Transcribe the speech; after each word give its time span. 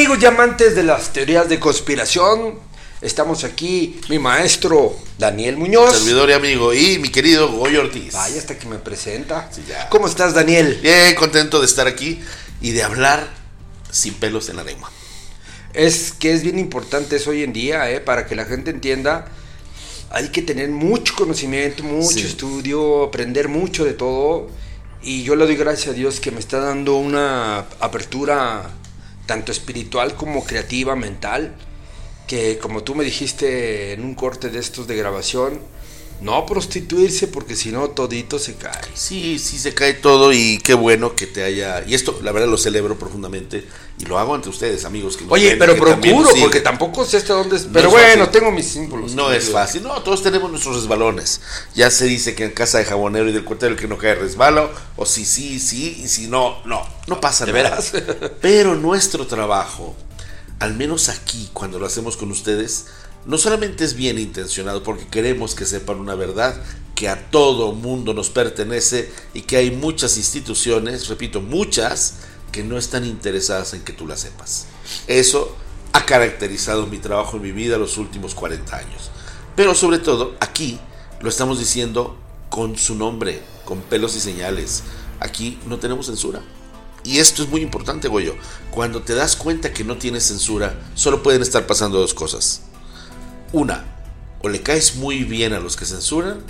amigos 0.00 0.22
y 0.22 0.24
amantes 0.24 0.74
de 0.74 0.82
las 0.82 1.12
teorías 1.12 1.46
de 1.50 1.60
conspiración? 1.60 2.54
Estamos 3.02 3.44
aquí, 3.44 4.00
mi 4.08 4.18
maestro 4.18 4.96
Daniel 5.18 5.58
Muñoz. 5.58 5.94
Servidor 5.94 6.30
y 6.30 6.32
amigo, 6.32 6.72
y 6.72 6.98
mi 6.98 7.10
querido 7.10 7.52
Goyo 7.52 7.82
Ortiz. 7.82 8.14
Vaya, 8.14 8.38
hasta 8.38 8.58
que 8.58 8.66
me 8.66 8.78
presenta. 8.78 9.50
Sí, 9.52 9.62
ya. 9.68 9.90
¿Cómo 9.90 10.06
estás, 10.06 10.32
Daniel? 10.32 10.78
Bien, 10.82 11.14
contento 11.16 11.60
de 11.60 11.66
estar 11.66 11.86
aquí 11.86 12.18
y 12.62 12.70
de 12.70 12.82
hablar 12.82 13.28
sin 13.90 14.14
pelos 14.14 14.48
en 14.48 14.56
la 14.56 14.64
lengua. 14.64 14.90
Es 15.74 16.12
que 16.12 16.32
es 16.32 16.42
bien 16.44 16.58
importante 16.58 17.16
eso 17.16 17.28
hoy 17.28 17.42
en 17.42 17.52
día, 17.52 17.90
¿eh? 17.90 18.00
para 18.00 18.26
que 18.26 18.34
la 18.34 18.46
gente 18.46 18.70
entienda. 18.70 19.26
Hay 20.08 20.30
que 20.30 20.40
tener 20.40 20.70
mucho 20.70 21.14
conocimiento, 21.14 21.82
mucho 21.82 22.12
Sí. 22.20 22.22
estudio, 22.22 23.04
aprender 23.04 23.48
mucho 23.48 23.84
de 23.84 23.92
todo. 23.92 24.48
Y 25.02 25.24
yo 25.24 25.36
le 25.36 25.44
doy 25.44 25.56
gracias 25.56 25.88
a 25.88 25.92
Dios 25.92 26.20
que 26.20 26.30
me 26.30 26.40
está 26.40 26.58
dando 26.58 26.96
una 26.96 27.66
apertura 27.80 28.70
tanto 29.30 29.52
espiritual 29.52 30.16
como 30.16 30.42
creativa, 30.42 30.96
mental. 30.96 31.54
Que 32.26 32.58
como 32.58 32.82
tú 32.82 32.96
me 32.96 33.04
dijiste 33.04 33.92
en 33.92 34.02
un 34.02 34.16
corte 34.16 34.48
de 34.48 34.58
estos 34.58 34.88
de 34.88 34.96
grabación, 34.96 35.60
no 36.20 36.44
prostituirse 36.44 37.28
porque 37.28 37.56
si 37.56 37.72
no 37.72 37.88
todito 37.90 38.38
se 38.38 38.54
cae. 38.54 38.80
Sí, 38.94 39.38
sí 39.38 39.58
se 39.58 39.72
cae 39.74 39.94
todo 39.94 40.32
y 40.32 40.58
qué 40.58 40.74
bueno 40.74 41.14
que 41.16 41.26
te 41.26 41.42
haya... 41.42 41.82
Y 41.86 41.94
esto, 41.94 42.18
la 42.22 42.32
verdad, 42.32 42.48
lo 42.48 42.58
celebro 42.58 42.98
profundamente 42.98 43.66
y 43.98 44.04
lo 44.04 44.18
hago 44.18 44.34
ante 44.34 44.48
ustedes, 44.48 44.84
amigos. 44.84 45.16
Que 45.16 45.24
Oye, 45.28 45.50
ven, 45.50 45.58
pero 45.58 45.74
que 45.74 45.80
procuro, 45.80 46.30
porque 46.40 46.60
tampoco 46.60 47.04
sé 47.04 47.18
hasta 47.18 47.34
dónde 47.34 47.56
es. 47.56 47.66
No 47.66 47.72
Pero 47.72 47.88
es 47.88 47.92
bueno, 47.92 48.24
fácil. 48.26 48.40
tengo 48.40 48.52
mis 48.52 48.66
símbolos. 48.66 49.14
No 49.14 49.32
es 49.32 49.50
fácil, 49.50 49.82
no, 49.82 50.02
todos 50.02 50.22
tenemos 50.22 50.50
nuestros 50.50 50.76
resbalones. 50.76 51.40
Ya 51.74 51.90
se 51.90 52.06
dice 52.06 52.34
que 52.34 52.44
en 52.44 52.52
casa 52.52 52.78
de 52.78 52.84
jabonero 52.84 53.28
y 53.28 53.32
del 53.32 53.44
cuartero 53.44 53.72
el 53.72 53.78
que 53.78 53.88
no 53.88 53.98
cae 53.98 54.14
resbalo, 54.14 54.70
o 54.96 55.06
si 55.06 55.24
sí, 55.24 55.58
sí, 55.58 56.00
y 56.02 56.08
si 56.08 56.28
no, 56.28 56.58
no, 56.64 56.82
no 57.06 57.20
pasa 57.20 57.44
¿De 57.46 57.52
nada. 57.52 57.70
veras? 57.70 57.92
Pero 58.40 58.74
nuestro 58.74 59.26
trabajo, 59.26 59.94
al 60.58 60.74
menos 60.74 61.08
aquí, 61.08 61.50
cuando 61.52 61.78
lo 61.78 61.86
hacemos 61.86 62.16
con 62.16 62.30
ustedes, 62.30 62.86
no 63.26 63.38
solamente 63.38 63.84
es 63.84 63.94
bien 63.94 64.18
intencionado 64.18 64.82
porque 64.82 65.06
queremos 65.06 65.54
que 65.54 65.66
sepan 65.66 66.00
una 66.00 66.14
verdad 66.14 66.60
que 66.94 67.08
a 67.08 67.30
todo 67.30 67.72
mundo 67.72 68.12
nos 68.14 68.30
pertenece 68.30 69.10
y 69.32 69.42
que 69.42 69.56
hay 69.56 69.70
muchas 69.70 70.16
instituciones, 70.16 71.08
repito, 71.08 71.40
muchas, 71.40 72.16
que 72.52 72.62
no 72.62 72.76
están 72.76 73.04
interesadas 73.04 73.74
en 73.74 73.82
que 73.82 73.92
tú 73.92 74.06
la 74.06 74.16
sepas. 74.16 74.66
Eso 75.06 75.56
ha 75.92 76.04
caracterizado 76.04 76.86
mi 76.86 76.98
trabajo 76.98 77.36
en 77.36 77.42
mi 77.42 77.52
vida 77.52 77.78
los 77.78 77.96
últimos 77.96 78.34
40 78.34 78.76
años. 78.76 79.10
Pero 79.56 79.74
sobre 79.74 79.98
todo, 79.98 80.34
aquí 80.40 80.78
lo 81.20 81.28
estamos 81.28 81.58
diciendo 81.58 82.18
con 82.48 82.76
su 82.76 82.94
nombre, 82.94 83.40
con 83.64 83.80
pelos 83.80 84.16
y 84.16 84.20
señales. 84.20 84.82
Aquí 85.20 85.58
no 85.66 85.78
tenemos 85.78 86.06
censura. 86.06 86.42
Y 87.02 87.18
esto 87.18 87.42
es 87.42 87.48
muy 87.48 87.62
importante, 87.62 88.08
Goyo. 88.08 88.34
Cuando 88.70 89.02
te 89.02 89.14
das 89.14 89.36
cuenta 89.36 89.72
que 89.72 89.84
no 89.84 89.96
tienes 89.96 90.26
censura, 90.26 90.78
solo 90.94 91.22
pueden 91.22 91.42
estar 91.42 91.66
pasando 91.66 91.98
dos 91.98 92.12
cosas. 92.12 92.62
Una, 93.52 93.84
o 94.42 94.48
le 94.48 94.62
caes 94.62 94.96
muy 94.96 95.24
bien 95.24 95.52
a 95.52 95.60
los 95.60 95.76
que 95.76 95.84
censuran, 95.84 96.42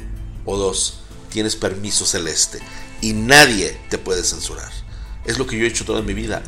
o 0.45 0.57
dos, 0.57 1.01
tienes 1.31 1.57
permiso 1.57 2.05
celeste 2.05 2.61
y 3.01 3.13
nadie 3.13 3.79
te 3.89 3.99
puede 3.99 4.23
censurar. 4.23 4.71
Es 5.25 5.39
lo 5.39 5.47
que 5.47 5.59
yo 5.59 5.65
he 5.65 5.69
hecho 5.69 5.85
toda 5.85 6.03
mi 6.03 6.15
vida. 6.15 6.43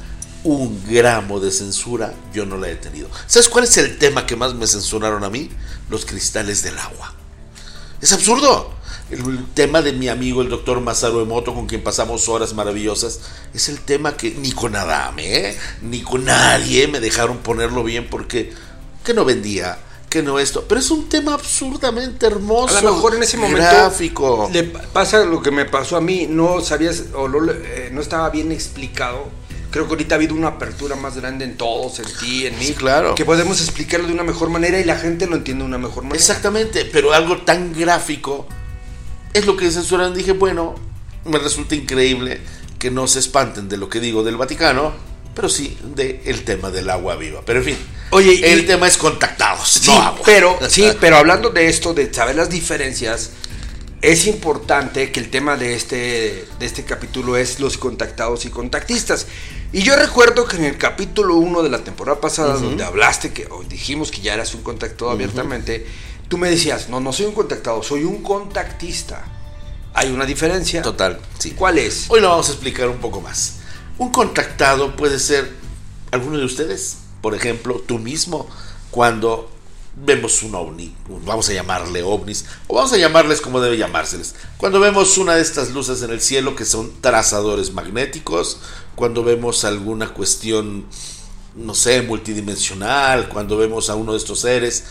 Un 0.45 0.83
gramo 0.89 1.41
de 1.41 1.51
censura 1.51 2.15
yo 2.33 2.45
no 2.45 2.57
la 2.57 2.69
he 2.69 2.75
tenido. 2.75 3.09
¿Sabes 3.27 3.49
cuál 3.49 3.65
es 3.65 3.77
el 3.77 3.99
tema 3.99 4.27
que 4.27 4.37
más 4.37 4.55
me 4.55 4.67
censuraron 4.67 5.25
a 5.25 5.31
mí? 5.31 5.51
Los 5.89 6.05
cristales 6.05 6.63
del 6.63 6.79
agua. 6.79 7.15
Es 8.01 8.13
absurdo. 8.13 8.75
El 9.11 9.47
tema 9.55 9.83
de 9.83 9.93
mi 9.93 10.09
amigo 10.09 10.43
el 10.43 10.49
doctor 10.49 10.81
Masaru 10.81 11.21
Emoto, 11.21 11.55
con 11.55 11.67
quien 11.67 11.85
pasamos 11.85 12.29
horas 12.29 12.55
maravillosas, 12.55 13.21
es 13.53 13.69
el 13.69 13.81
tema 13.81 14.17
que 14.17 14.31
ni 14.31 14.53
con 14.53 14.75
Adame, 14.75 15.51
¿eh? 15.51 15.59
ni 15.83 16.01
con 16.01 16.25
nadie 16.25 16.89
me 16.89 16.99
dejaron 16.99 17.39
ponerlo 17.39 17.85
bien 17.85 18.09
porque 18.09 18.53
que 19.05 19.13
no 19.13 19.25
vendía, 19.27 19.79
que 20.13 20.23
no 20.23 20.39
esto. 20.39 20.67
Pero 20.69 20.79
es 20.79 20.91
un 20.91 21.09
tema 21.09 21.33
absurdamente 21.33 22.27
hermoso. 22.27 22.77
A 22.77 22.83
lo 22.83 22.97
mejor 22.97 23.15
en 23.15 23.23
ese 23.23 23.39
momento 23.39 23.63
Gráfico. 23.63 24.51
le 24.53 24.65
pasa 24.65 25.25
lo 25.25 25.41
que 25.41 25.51
me 25.51 25.65
pasó 25.65 25.97
a 25.97 26.03
mí, 26.03 26.27
no 26.29 26.61
sabías 26.61 27.05
o 27.15 27.29
no, 27.29 27.51
eh, 27.51 27.89
no 27.91 28.03
estaba 28.03 28.29
bien 28.29 28.53
explicado. 28.53 29.31
Creo 29.71 29.87
que 29.87 29.93
ahorita 29.93 30.15
ha 30.15 30.19
habido 30.19 30.35
una 30.35 30.49
apertura 30.49 30.97
más 30.97 31.17
grande 31.17 31.47
en 31.47 31.57
todos, 31.57 31.99
en 31.99 32.05
ti, 32.21 32.45
en 32.47 32.59
mí. 32.59 32.67
Sí, 32.67 32.75
claro. 32.75 33.15
Que 33.15 33.25
podemos 33.25 33.63
explicarlo 33.63 34.07
de 34.07 34.13
una 34.13 34.23
mejor 34.23 34.51
manera 34.51 34.79
y 34.79 34.85
la 34.85 34.99
gente 34.99 35.27
lo 35.27 35.37
entiende 35.37 35.63
de 35.63 35.69
una 35.69 35.79
mejor 35.79 36.03
manera. 36.03 36.19
Exactamente, 36.19 36.85
pero 36.85 37.15
algo 37.15 37.39
tan 37.39 37.73
gráfico 37.73 38.47
es 39.33 39.47
lo 39.47 39.57
que 39.57 39.71
censuran. 39.71 40.13
Dije, 40.13 40.33
bueno, 40.33 40.75
me 41.25 41.39
resulta 41.39 41.75
increíble 41.75 42.43
que 42.79 42.91
no 42.91 43.07
se 43.07 43.19
espanten 43.19 43.71
de 43.71 43.79
lo 43.79 43.89
que 43.89 43.99
digo 43.99 44.23
del 44.23 44.37
Vaticano, 44.37 44.93
pero 45.35 45.49
sí 45.49 45.77
de 45.95 46.23
el 46.27 46.45
tema 46.45 46.71
del 46.71 46.89
agua 46.91 47.17
viva. 47.17 47.43
Pero 47.45 47.61
en 47.61 47.65
fin, 47.65 47.77
Oye, 48.11 48.35
y- 48.35 48.45
el 48.45 48.67
tema 48.67 48.87
es 48.89 48.97
contactados, 48.97 49.69
Sí, 49.69 49.91
no 49.91 50.01
agua. 50.03 50.21
pero, 50.25 50.59
sí, 50.69 50.87
pero 51.01 51.17
hablando 51.17 51.51
de 51.51 51.69
esto, 51.69 51.95
de 51.95 52.13
saber 52.13 52.37
las 52.37 52.51
diferencias, 52.51 53.31
es 54.03 54.27
importante 54.27 55.13
que 55.13 55.21
el 55.21 55.31
tema 55.31 55.57
de 55.57 55.75
este, 55.75 56.45
de 56.59 56.67
este 56.67 56.85
capítulo 56.85 57.37
es 57.37 57.61
los 57.61 57.79
contactados 57.79 58.45
y 58.45 58.51
contactistas. 58.51 59.27
Y 59.73 59.83
yo 59.83 59.95
recuerdo 59.97 60.45
que 60.47 60.57
en 60.57 60.65
el 60.65 60.77
capítulo 60.77 61.37
1 61.37 61.63
de 61.63 61.71
la 61.71 61.79
temporada 61.85 62.21
pasada, 62.21 62.55
donde 62.55 62.83
hablaste, 62.85 63.33
que 63.33 63.47
o 63.51 63.63
dijimos 63.63 64.11
que 64.11 64.21
ya 64.21 64.35
eras 64.35 64.55
un 64.55 64.63
contactado 64.63 65.11
abiertamente, 65.11 65.87
tú 66.29 66.37
me 66.37 66.51
decías, 66.51 66.89
no, 66.89 66.99
no 67.01 67.13
soy 67.13 67.27
un 67.27 67.33
contactado, 67.33 67.83
soy 67.83 68.05
un 68.05 68.23
contactista. 68.23 69.25
Hay 69.95 70.11
una 70.11 70.27
diferencia. 70.27 70.83
Total, 70.83 71.19
sí. 71.39 71.53
¿Cuál 71.53 71.79
es? 71.79 72.07
Hoy 72.09 72.21
lo 72.21 72.29
vamos 72.31 72.49
a 72.49 72.53
explicar 72.53 72.89
un 72.89 72.99
poco 72.99 73.21
más. 73.21 73.61
Un 73.99 74.11
contactado 74.11 74.97
puede 74.97 75.19
ser 75.19 75.53
alguno 76.11 76.39
de 76.39 76.45
ustedes, 76.45 76.99
por 77.21 77.35
ejemplo, 77.35 77.83
tú 77.87 77.99
mismo, 77.99 78.49
cuando 78.91 79.51
vemos 79.95 80.43
un 80.43 80.55
ovni, 80.55 80.95
vamos 81.25 81.49
a 81.51 81.53
llamarle 81.53 82.03
ovnis, 82.03 82.47
o 82.67 82.75
vamos 82.77 82.93
a 82.93 82.97
llamarles 82.97 83.41
como 83.41 83.61
debe 83.61 83.77
llamárseles. 83.77 84.35
Cuando 84.57 84.81
vemos 84.81 85.19
una 85.19 85.35
de 85.35 85.43
estas 85.43 85.71
luces 85.71 86.03
en 86.03 86.11
el 86.11 86.21
cielo 86.21 86.57
que 86.57 86.65
son 86.65 87.01
trazadores 87.01 87.73
magnéticos, 87.73 88.59
cuando 88.95 89.23
vemos 89.23 89.65
alguna 89.65 90.15
cuestión, 90.15 90.87
no 91.55 91.75
sé, 91.75 92.03
multidimensional, 92.03 93.29
cuando 93.29 93.57
vemos 93.57 93.91
a 93.91 93.95
uno 93.95 94.13
de 94.13 94.19
estos 94.19 94.41
seres, 94.41 94.85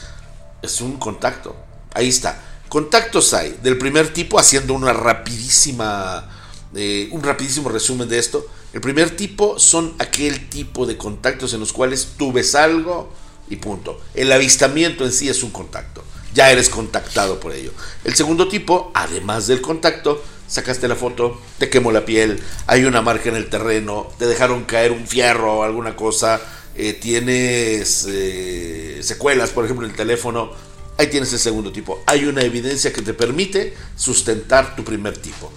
es 0.62 0.82
un 0.82 0.98
contacto. 0.98 1.56
Ahí 1.94 2.10
está. 2.10 2.42
Contactos 2.70 3.34
hay 3.34 3.60
del 3.64 3.78
primer 3.78 4.14
tipo, 4.14 4.40
haciendo 4.40 4.74
una 4.74 4.94
rapidísima, 4.94 6.30
eh, 6.76 7.10
un 7.12 7.24
rapidísimo 7.24 7.70
resumen 7.70 8.08
de 8.08 8.20
esto. 8.20 8.46
El 8.74 8.82
primer 8.82 9.16
tipo 9.16 9.60
son 9.60 9.94
aquel 10.00 10.50
tipo 10.50 10.86
de 10.86 10.98
contactos 10.98 11.54
en 11.54 11.60
los 11.60 11.74
cuales 11.74 12.14
tú 12.18 12.32
ves 12.32 12.56
algo 12.56 13.12
y 13.50 13.58
punto. 13.58 14.00
El 14.14 14.32
avistamiento 14.32 15.06
en 15.06 15.12
sí 15.12 15.30
es 15.30 15.44
un 15.44 15.52
contacto. 15.52 16.04
Ya 16.34 16.50
eres 16.50 16.70
contactado 16.70 17.40
por 17.40 17.52
ello. 17.52 17.72
El 18.06 18.16
segundo 18.16 18.48
tipo, 18.48 18.92
además 18.94 19.48
del 19.48 19.60
contacto, 19.60 20.24
sacaste 20.48 20.88
la 20.88 20.96
foto, 20.96 21.40
te 21.58 21.70
quemó 21.70 21.92
la 21.92 22.06
piel, 22.06 22.40
hay 22.68 22.86
una 22.86 23.02
marca 23.02 23.30
en 23.30 23.36
el 23.36 23.50
terreno, 23.50 24.08
te 24.18 24.26
dejaron 24.28 24.64
caer 24.64 24.92
un 24.92 25.08
fierro 25.08 25.60
o 25.60 25.64
alguna 25.64 25.96
cosa, 25.96 26.42
eh, 26.76 26.94
tienes 26.94 28.06
eh, 28.10 29.00
secuelas, 29.02 29.50
por 29.50 29.66
ejemplo, 29.66 29.86
en 29.86 29.92
el 29.92 29.98
teléfono, 29.98 30.52
ahí 30.98 31.08
tienes 31.08 31.34
el 31.34 31.40
segundo 31.40 31.72
tipo. 31.72 32.02
Hay 32.06 32.26
una 32.26 32.42
evidencia 32.42 32.94
que 32.94 33.02
te 33.02 33.14
permite 33.14 33.74
sustentar 33.96 34.76
tu 34.76 34.84
primer 34.84 35.18
tipo. 35.18 35.52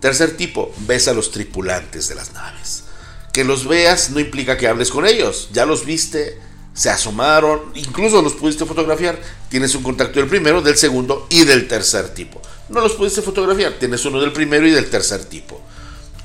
Tercer 0.00 0.36
tipo, 0.36 0.72
ves 0.86 1.08
a 1.08 1.12
los 1.12 1.30
tripulantes 1.30 2.08
de 2.08 2.14
las 2.14 2.32
naves. 2.32 2.84
Que 3.32 3.44
los 3.44 3.68
veas 3.68 4.10
no 4.10 4.18
implica 4.18 4.56
que 4.56 4.66
hables 4.66 4.90
con 4.90 5.06
ellos, 5.06 5.50
ya 5.52 5.66
los 5.66 5.84
viste, 5.84 6.40
se 6.72 6.88
asomaron, 6.88 7.60
incluso 7.74 8.22
los 8.22 8.32
pudiste 8.32 8.64
fotografiar. 8.64 9.20
Tienes 9.48 9.74
un 9.74 9.82
contacto 9.82 10.18
del 10.18 10.28
primero, 10.28 10.62
del 10.62 10.76
segundo 10.76 11.26
y 11.28 11.44
del 11.44 11.68
tercer 11.68 12.14
tipo. 12.14 12.40
No 12.70 12.80
los 12.80 12.92
pudiste 12.94 13.22
fotografiar, 13.22 13.74
tienes 13.78 14.04
uno 14.04 14.20
del 14.20 14.32
primero 14.32 14.66
y 14.66 14.70
del 14.70 14.88
tercer 14.88 15.24
tipo. 15.26 15.60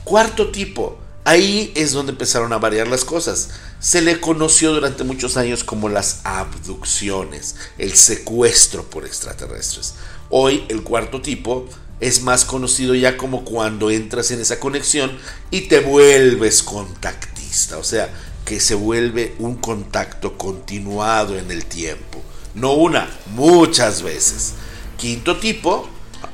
Cuarto 0.04 0.52
tipo, 0.52 0.98
ahí 1.26 1.74
es 1.76 1.92
donde 1.92 2.14
empezaron 2.14 2.54
a 2.54 2.60
variar 2.60 2.88
las 2.88 3.04
cosas. 3.04 3.50
Se 3.80 4.02
le 4.02 4.22
conoció 4.22 4.72
durante 4.74 5.04
muchos 5.04 5.36
años 5.36 5.64
como 5.64 5.90
las 5.90 6.22
abducciones, 6.24 7.56
el 7.78 7.94
secuestro 7.96 8.84
por 8.90 9.06
extraterrestres. 9.06 9.96
Hoy 10.30 10.66
el 10.70 10.84
cuarto 10.84 11.22
tipo 11.22 11.68
es 12.00 12.22
más 12.22 12.46
conocido 12.46 12.94
ya 12.96 13.18
como 13.18 13.46
cuando 13.46 13.90
entras 13.90 14.32
en 14.32 14.42
esa 14.42 14.60
conexión 14.60 15.18
y 15.52 15.62
te 15.62 15.80
vuelves 15.80 16.64
contactista, 16.64 17.78
o 17.78 17.84
sea, 17.84 18.10
que 18.46 18.60
se 18.60 18.76
vuelve 18.76 19.36
un 19.40 19.56
contacto 19.56 20.38
continuado 20.38 21.38
en 21.38 21.52
el 21.52 21.66
tiempo. 21.66 22.22
No 22.54 22.74
una, 22.74 23.10
muchas 23.28 24.02
veces. 24.02 24.54
Quinto 24.98 25.38
tipo, 25.38 25.90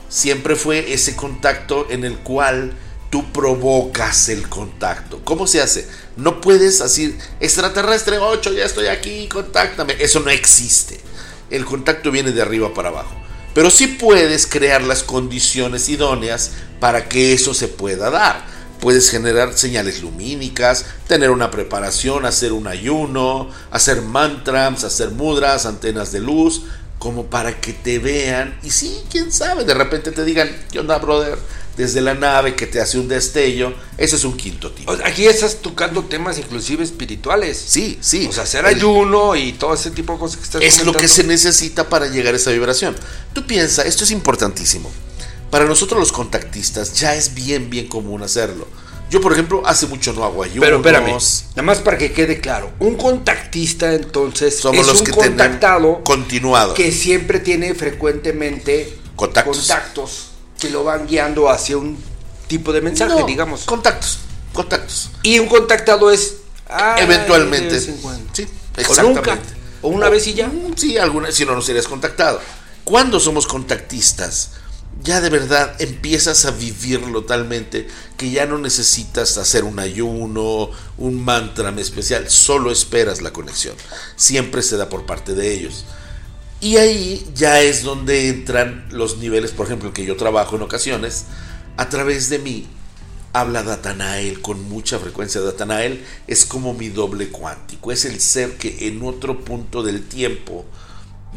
siempre 0.09 0.55
fue 0.55 0.93
ese 0.93 1.15
contacto 1.15 1.87
en 1.89 2.03
el 2.03 2.17
cual 2.19 2.73
tú 3.09 3.31
provocas 3.31 4.29
el 4.29 4.49
contacto. 4.49 5.21
¿Cómo 5.23 5.47
se 5.47 5.61
hace? 5.61 5.87
No 6.17 6.41
puedes 6.41 6.79
decir, 6.79 7.17
extraterrestre 7.39 8.17
8, 8.17 8.53
ya 8.53 8.65
estoy 8.65 8.87
aquí, 8.87 9.27
contáctame. 9.27 9.95
Eso 9.99 10.19
no 10.19 10.29
existe. 10.29 10.99
El 11.49 11.65
contacto 11.65 12.11
viene 12.11 12.31
de 12.31 12.41
arriba 12.41 12.73
para 12.73 12.89
abajo. 12.89 13.20
Pero 13.53 13.69
sí 13.69 13.87
puedes 13.87 14.47
crear 14.47 14.81
las 14.83 15.03
condiciones 15.03 15.89
idóneas 15.89 16.51
para 16.79 17.09
que 17.09 17.33
eso 17.33 17.53
se 17.53 17.67
pueda 17.67 18.09
dar. 18.09 18.49
puedes 18.79 19.11
generar 19.11 19.55
señales 19.55 20.01
lumínicas, 20.01 20.85
tener 21.07 21.29
una 21.29 21.51
preparación, 21.51 22.25
hacer 22.25 22.51
un 22.51 22.65
ayuno, 22.65 23.47
hacer 23.69 24.01
mantras, 24.01 24.83
hacer 24.83 25.11
mudras, 25.11 25.67
antenas 25.67 26.11
de 26.11 26.19
luz, 26.19 26.63
como 26.97 27.25
para 27.25 27.61
que 27.61 27.73
te 27.73 27.99
vean 27.99 28.59
y 28.63 28.69
sí, 28.71 29.03
quién 29.09 29.31
sabe, 29.31 29.65
de 29.65 29.73
repente 29.73 30.11
te 30.11 30.23
digan, 30.23 30.49
¿qué 30.71 30.79
onda, 30.79 30.97
brother? 30.97 31.37
Desde 31.77 32.01
la 32.01 32.13
nave 32.13 32.55
que 32.55 32.67
te 32.67 32.81
hace 32.81 32.99
un 32.99 33.07
destello, 33.07 33.73
ese 33.97 34.17
es 34.17 34.23
un 34.25 34.35
quinto 34.35 34.71
tipo. 34.71 34.91
Aquí 35.05 35.25
estás 35.25 35.57
tocando 35.61 36.03
temas 36.03 36.37
inclusive 36.37 36.83
espirituales. 36.83 37.57
Sí, 37.65 37.97
sí. 38.01 38.27
O 38.29 38.33
sea, 38.33 38.43
hacer 38.43 38.65
ayuno 38.65 39.35
y 39.35 39.53
todo 39.53 39.73
ese 39.73 39.91
tipo 39.91 40.13
de 40.13 40.19
cosas 40.19 40.37
que 40.37 40.43
estás 40.43 40.61
Es 40.61 40.85
lo 40.85 40.93
que 40.93 41.07
se 41.07 41.23
necesita 41.23 41.87
para 41.87 42.07
llegar 42.07 42.33
a 42.33 42.37
esa 42.37 42.51
vibración. 42.51 42.95
Tú 43.33 43.47
piensas, 43.47 43.85
esto 43.85 44.03
es 44.03 44.11
importantísimo. 44.11 44.91
Para 45.49 45.65
nosotros 45.65 45.99
los 45.99 46.11
contactistas 46.11 46.93
ya 46.93 47.15
es 47.15 47.33
bien, 47.33 47.69
bien 47.69 47.87
común 47.87 48.21
hacerlo. 48.21 48.67
Yo, 49.09 49.19
por 49.19 49.33
ejemplo, 49.33 49.61
hace 49.65 49.87
mucho 49.87 50.13
no 50.13 50.23
hago 50.23 50.43
ayunos. 50.43 50.63
Pero 50.63 50.77
espérame, 50.77 51.17
nada 51.49 51.63
más 51.63 51.79
para 51.79 51.97
que 51.97 52.13
quede 52.13 52.39
claro. 52.39 52.71
Un 52.79 52.95
contactista, 52.95 53.93
entonces, 53.93 54.57
Somos 54.57 54.87
los 54.87 54.99
un 54.99 55.05
que 55.05 55.11
contactado 55.11 56.01
continuado. 56.03 56.73
que 56.73 56.93
siempre 56.93 57.39
tiene 57.41 57.75
frecuentemente 57.75 58.97
Contactos. 59.17 59.57
contactos 59.57 60.30
que 60.61 60.69
lo 60.69 60.83
van 60.83 61.07
guiando 61.07 61.49
hacia 61.49 61.75
un 61.77 61.97
tipo 62.47 62.71
de 62.71 62.81
mensaje, 62.81 63.19
No, 63.19 63.25
digamos. 63.25 63.63
Contactos, 63.65 64.19
contactos. 64.53 65.09
Y 65.23 65.39
un 65.39 65.47
contactado 65.47 66.11
es... 66.11 66.35
ay, 66.69 67.03
Eventualmente. 67.03 67.81
Sí, 67.81 67.91
O 67.91 68.79
exactamente. 68.79 69.19
nunca. 69.19 69.39
O 69.81 69.89
una 69.89 70.07
vez 70.07 70.27
y 70.27 70.35
ya. 70.35 70.47
Mm, 70.47 70.75
Sí, 70.77 70.97
alguna, 70.99 71.31
si 71.31 71.45
no, 71.45 71.55
no 71.55 71.61
serías 71.61 71.87
contactado. 71.87 72.39
Cuando 72.83 73.19
somos 73.19 73.47
contactistas, 73.47 74.51
ya 75.03 75.19
de 75.19 75.29
verdad 75.31 75.75
empiezas 75.81 76.45
a 76.45 76.51
vivirlo 76.51 77.23
talmente 77.23 77.87
que 78.17 78.29
ya 78.29 78.45
no 78.45 78.59
necesitas 78.59 79.37
hacer 79.39 79.63
un 79.63 79.79
ayuno, 79.79 80.69
un 80.99 81.23
mantra 81.25 81.71
especial, 81.79 82.29
solo 82.29 82.71
esperas 82.71 83.21
la 83.21 83.33
conexión. 83.33 83.75
Siempre 84.15 84.61
se 84.61 84.77
da 84.77 84.89
por 84.89 85.07
parte 85.07 85.33
de 85.33 85.53
ellos. 85.53 85.85
Y 86.61 86.77
ahí 86.77 87.27
ya 87.33 87.59
es 87.61 87.81
donde 87.81 88.29
entran 88.29 88.87
los 88.91 89.17
niveles, 89.17 89.51
por 89.51 89.65
ejemplo, 89.65 89.87
en 89.89 89.93
que 89.93 90.05
yo 90.05 90.15
trabajo 90.15 90.55
en 90.55 90.61
ocasiones, 90.61 91.25
a 91.75 91.89
través 91.89 92.29
de 92.29 92.37
mí 92.37 92.67
habla 93.33 93.63
Datanael 93.63 94.41
con 94.41 94.69
mucha 94.69 94.99
frecuencia. 94.99 95.41
Datanael 95.41 96.05
es 96.27 96.45
como 96.45 96.75
mi 96.75 96.89
doble 96.89 97.29
cuántico, 97.29 97.91
es 97.91 98.05
el 98.05 98.19
ser 98.19 98.57
que 98.57 98.87
en 98.87 99.01
otro 99.03 99.43
punto 99.43 99.81
del 99.81 100.07
tiempo, 100.07 100.65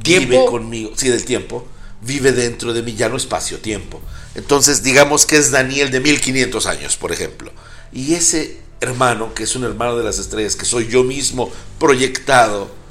vive 0.05 0.45
conmigo, 0.45 0.93
sí, 0.95 1.09
del 1.09 1.25
tiempo, 1.25 1.67
vive 2.03 2.33
dentro 2.33 2.75
de 2.75 2.83
mí, 2.83 2.95
ya 2.95 3.09
no 3.09 3.17
espacio-tiempo. 3.17 4.03
Entonces, 4.35 4.83
digamos 4.83 5.25
que 5.25 5.37
es 5.37 5.51
Daniel 5.51 5.91
de 5.91 6.01
1500 6.01 6.67
años, 6.67 6.97
por 6.97 7.13
ejemplo. 7.13 7.51
Y 7.93 8.15
ese 8.15 8.59
hermano, 8.81 9.33
que 9.33 9.45
es 9.45 9.57
un 9.57 9.65
hermano 9.65 9.97
de 9.97 10.05
las 10.05 10.19
estrellas, 10.19 10.57
que 10.57 10.67
soy 10.67 10.89
yo 10.89 11.03
mismo 11.03 11.51
proyectado, 11.79 12.84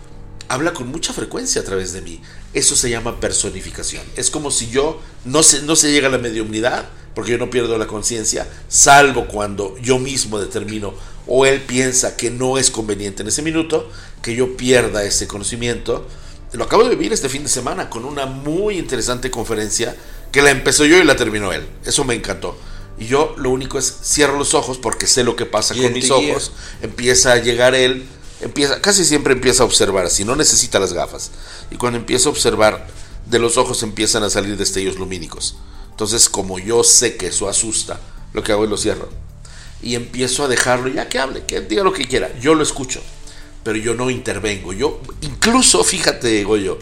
habla 0.54 0.74
con 0.74 0.88
mucha 0.88 1.14
frecuencia 1.14 1.62
a 1.62 1.66
través 1.66 1.94
de 1.94 2.02
mí. 2.02 2.22
Eso 2.54 2.76
se 2.76 2.90
llama 2.90 3.20
personificación. 3.20 4.04
Es 4.16 4.30
como 4.30 4.52
si 4.52 4.70
yo 4.70 5.02
no 5.26 5.42
se, 5.42 5.64
no 5.64 5.76
se 5.76 5.92
llega 5.92 6.10
a 6.10 6.12
la 6.12 6.20
mediumnidad, 6.20 6.86
porque 7.16 7.32
yo 7.32 7.38
no 7.38 7.50
pierdo 7.50 7.78
la 7.78 7.88
conciencia, 7.88 8.48
salvo 8.68 9.28
cuando 9.28 9.76
yo 9.80 9.98
mismo 10.00 10.40
determino 10.40 10.94
o 11.26 11.46
él 11.46 11.62
piensa 11.62 12.18
que 12.18 12.30
no 12.30 12.58
es 12.58 12.70
conveniente 12.70 13.24
en 13.24 13.30
ese 13.30 13.42
minuto, 13.42 13.90
que 14.22 14.36
yo 14.36 14.56
pierda 14.56 15.04
ese 15.04 15.28
conocimiento. 15.28 16.08
Lo 16.52 16.66
acabo 16.66 16.84
de 16.84 16.92
vivir 16.92 17.14
este 17.14 17.30
fin 17.30 17.44
de 17.44 17.50
semana 17.50 17.90
con 17.90 18.06
una 18.06 18.26
muy 18.28 18.78
interesante 18.78 19.32
conferencia 19.32 19.96
que 20.32 20.42
la 20.42 20.52
empezó 20.52 20.86
yo 20.86 20.98
y 20.98 21.04
la 21.04 21.16
terminó 21.16 21.52
él. 21.52 21.66
Eso 21.86 22.04
me 22.04 22.14
encantó. 22.14 22.58
Y 23.00 23.08
yo 23.08 23.34
lo 23.38 23.50
único 23.50 23.80
es 23.80 23.92
cierro 24.04 24.38
los 24.38 24.54
ojos 24.54 24.78
porque 24.78 25.08
sé 25.08 25.24
lo 25.24 25.36
que 25.36 25.48
pasa 25.48 25.74
con 25.74 25.94
mis 25.94 26.12
ojos. 26.12 26.52
Empieza 26.82 27.34
a 27.34 27.38
llegar 27.38 27.74
él, 27.74 28.06
empieza, 28.44 28.82
casi 28.82 29.06
siempre 29.06 29.34
empieza 29.34 29.64
a 29.64 29.66
observar, 29.66 30.06
así 30.06 30.24
no 30.24 30.36
necesita 30.36 30.80
las 30.80 30.94
gafas. 30.94 31.32
Y 31.72 31.76
cuando 31.76 32.00
empieza 32.00 32.30
a 32.30 32.32
observar, 32.32 32.88
de 33.26 33.40
los 33.40 33.58
ojos 33.58 33.84
empiezan 33.84 34.24
a 34.24 34.30
salir 34.30 34.58
destellos 34.58 34.98
lumínicos. 34.98 35.56
Entonces, 35.92 36.30
como 36.30 36.60
yo 36.60 36.84
sé 36.84 37.18
que 37.18 37.28
eso 37.28 37.48
asusta, 37.48 38.00
lo 38.34 38.44
que 38.44 38.52
hago 38.52 38.64
es 38.64 38.70
lo 38.70 38.78
cierro. 38.78 39.10
Y 39.82 39.96
empiezo 39.96 40.44
a 40.44 40.48
dejarlo, 40.48 40.88
ya 40.88 41.10
que 41.10 41.20
hable, 41.20 41.46
que 41.46 41.62
diga 41.62 41.84
lo 41.84 41.94
que 41.94 42.08
quiera. 42.08 42.32
Yo 42.40 42.56
lo 42.56 42.64
escucho, 42.64 43.02
pero 43.64 43.78
yo 43.78 43.94
no 43.94 44.10
intervengo. 44.10 44.74
Yo, 44.74 45.02
incluso, 45.22 45.84
fíjate, 45.84 46.44
Goyo, 46.44 46.80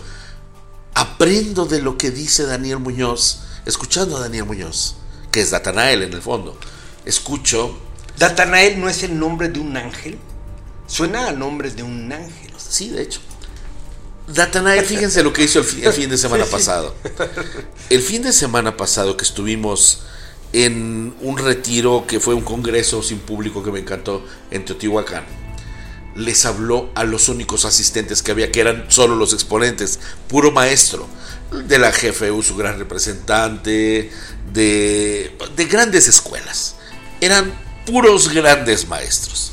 aprendo 0.93 1.65
de 1.65 1.81
lo 1.81 1.97
que 1.97 2.11
dice 2.11 2.45
Daniel 2.45 2.79
Muñoz, 2.79 3.39
escuchando 3.65 4.17
a 4.17 4.21
Daniel 4.21 4.45
Muñoz, 4.45 4.95
que 5.31 5.41
es 5.41 5.51
Datanael 5.51 6.03
en 6.03 6.13
el 6.13 6.21
fondo. 6.21 6.57
Escucho, 7.05 7.77
Datanael 8.17 8.79
no 8.79 8.87
es 8.87 9.03
el 9.03 9.17
nombre 9.17 9.49
de 9.49 9.59
un 9.59 9.75
ángel. 9.75 10.17
Suena 10.91 11.27
a 11.29 11.31
nombre 11.31 11.71
de 11.71 11.83
un 11.83 12.11
ángel. 12.11 12.51
sí, 12.57 12.89
de 12.89 13.03
hecho. 13.03 13.21
Datanael, 14.27 14.85
fíjense 14.85 15.23
lo 15.23 15.33
que 15.33 15.43
hizo 15.43 15.59
el 15.59 15.65
fin, 15.65 15.83
el 15.85 15.93
fin 15.93 16.09
de 16.09 16.17
semana 16.17 16.43
Sí, 16.43 16.49
sí. 16.49 16.55
pasado. 16.55 16.95
El 17.89 18.01
fin 18.01 18.21
de 18.23 18.31
semana 18.33 18.75
pasado 18.77 19.15
que 19.17 19.23
estuvimos 19.23 20.03
en 20.53 21.13
un 21.21 21.37
retiro 21.37 22.05
que 22.07 22.19
fue 22.19 22.33
un 22.33 22.41
congreso 22.43 23.01
sin 23.03 23.19
público 23.19 23.63
que 23.63 23.71
me 23.71 23.79
encantó 23.79 24.25
en 24.51 24.65
Teotihuacán, 24.65 25.25
les 26.15 26.45
habló 26.45 26.89
a 26.93 27.03
los 27.05 27.29
únicos 27.29 27.63
asistentes 27.65 28.21
que 28.21 28.31
había, 28.31 28.51
que 28.51 28.59
eran 28.59 28.85
solo 28.89 29.15
los 29.15 29.33
exponentes, 29.33 29.99
puro 30.27 30.51
maestro, 30.51 31.07
de 31.51 31.79
la 31.79 31.91
GFU, 31.91 32.43
su 32.43 32.55
gran 32.57 32.77
representante, 32.79 34.11
de, 34.53 35.37
de 35.55 35.65
grandes 35.65 36.07
escuelas. 36.09 36.75
Eran 37.21 37.51
puros 37.85 38.29
grandes 38.33 38.87
maestros. 38.87 39.50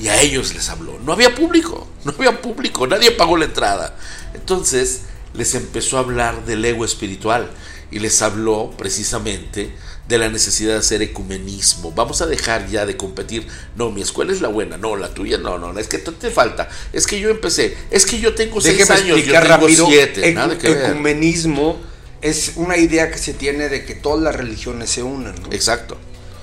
Y 0.00 0.08
a 0.08 0.20
ellos 0.22 0.54
les 0.54 0.68
habló. 0.70 0.98
No 1.04 1.12
había 1.12 1.34
público, 1.34 1.86
no 2.04 2.12
había 2.16 2.40
público, 2.40 2.86
nadie 2.86 3.10
pagó 3.10 3.36
la 3.36 3.44
entrada. 3.46 3.96
Entonces 4.34 5.02
les 5.34 5.54
empezó 5.54 5.96
a 5.96 6.00
hablar 6.00 6.44
del 6.46 6.64
ego 6.64 6.84
espiritual 6.84 7.50
y 7.90 7.98
les 7.98 8.22
habló 8.22 8.72
precisamente 8.76 9.72
de 10.08 10.18
la 10.18 10.28
necesidad 10.28 10.72
de 10.72 10.78
hacer 10.78 11.02
ecumenismo. 11.02 11.92
Vamos 11.92 12.20
a 12.22 12.26
dejar 12.26 12.68
ya 12.68 12.86
de 12.86 12.96
competir. 12.96 13.46
No, 13.76 13.90
mi 13.90 14.00
escuela 14.02 14.32
es 14.32 14.40
la 14.40 14.48
buena, 14.48 14.76
no, 14.76 14.96
la 14.96 15.12
tuya 15.14 15.38
no, 15.38 15.58
no, 15.58 15.78
es 15.78 15.86
que 15.86 15.98
te, 15.98 16.30
falta. 16.30 16.68
Es 16.92 17.06
que 17.06 17.20
yo 17.20 17.30
empecé, 17.30 17.76
es 17.90 18.06
que 18.06 18.18
yo 18.18 18.34
tengo 18.34 18.60
seis 18.60 18.78
Déjeme 18.78 18.98
años, 19.00 19.24
yo 19.24 19.32
tengo 19.32 19.46
rápido. 19.46 19.86
siete. 19.86 20.30
Ecu- 20.32 20.34
Nada 20.34 20.58
que 20.58 20.70
ver. 20.70 20.90
ecumenismo 20.90 21.78
es 22.22 22.52
una 22.56 22.76
idea 22.76 23.10
que 23.10 23.18
se 23.18 23.34
tiene 23.34 23.68
de 23.68 23.84
que 23.84 23.94
todas 23.94 24.20
las 24.22 24.34
religiones 24.34 24.90
se 24.90 25.02
unan 25.02 25.34
¿no? 25.42 25.52
Exacto. 25.52 25.96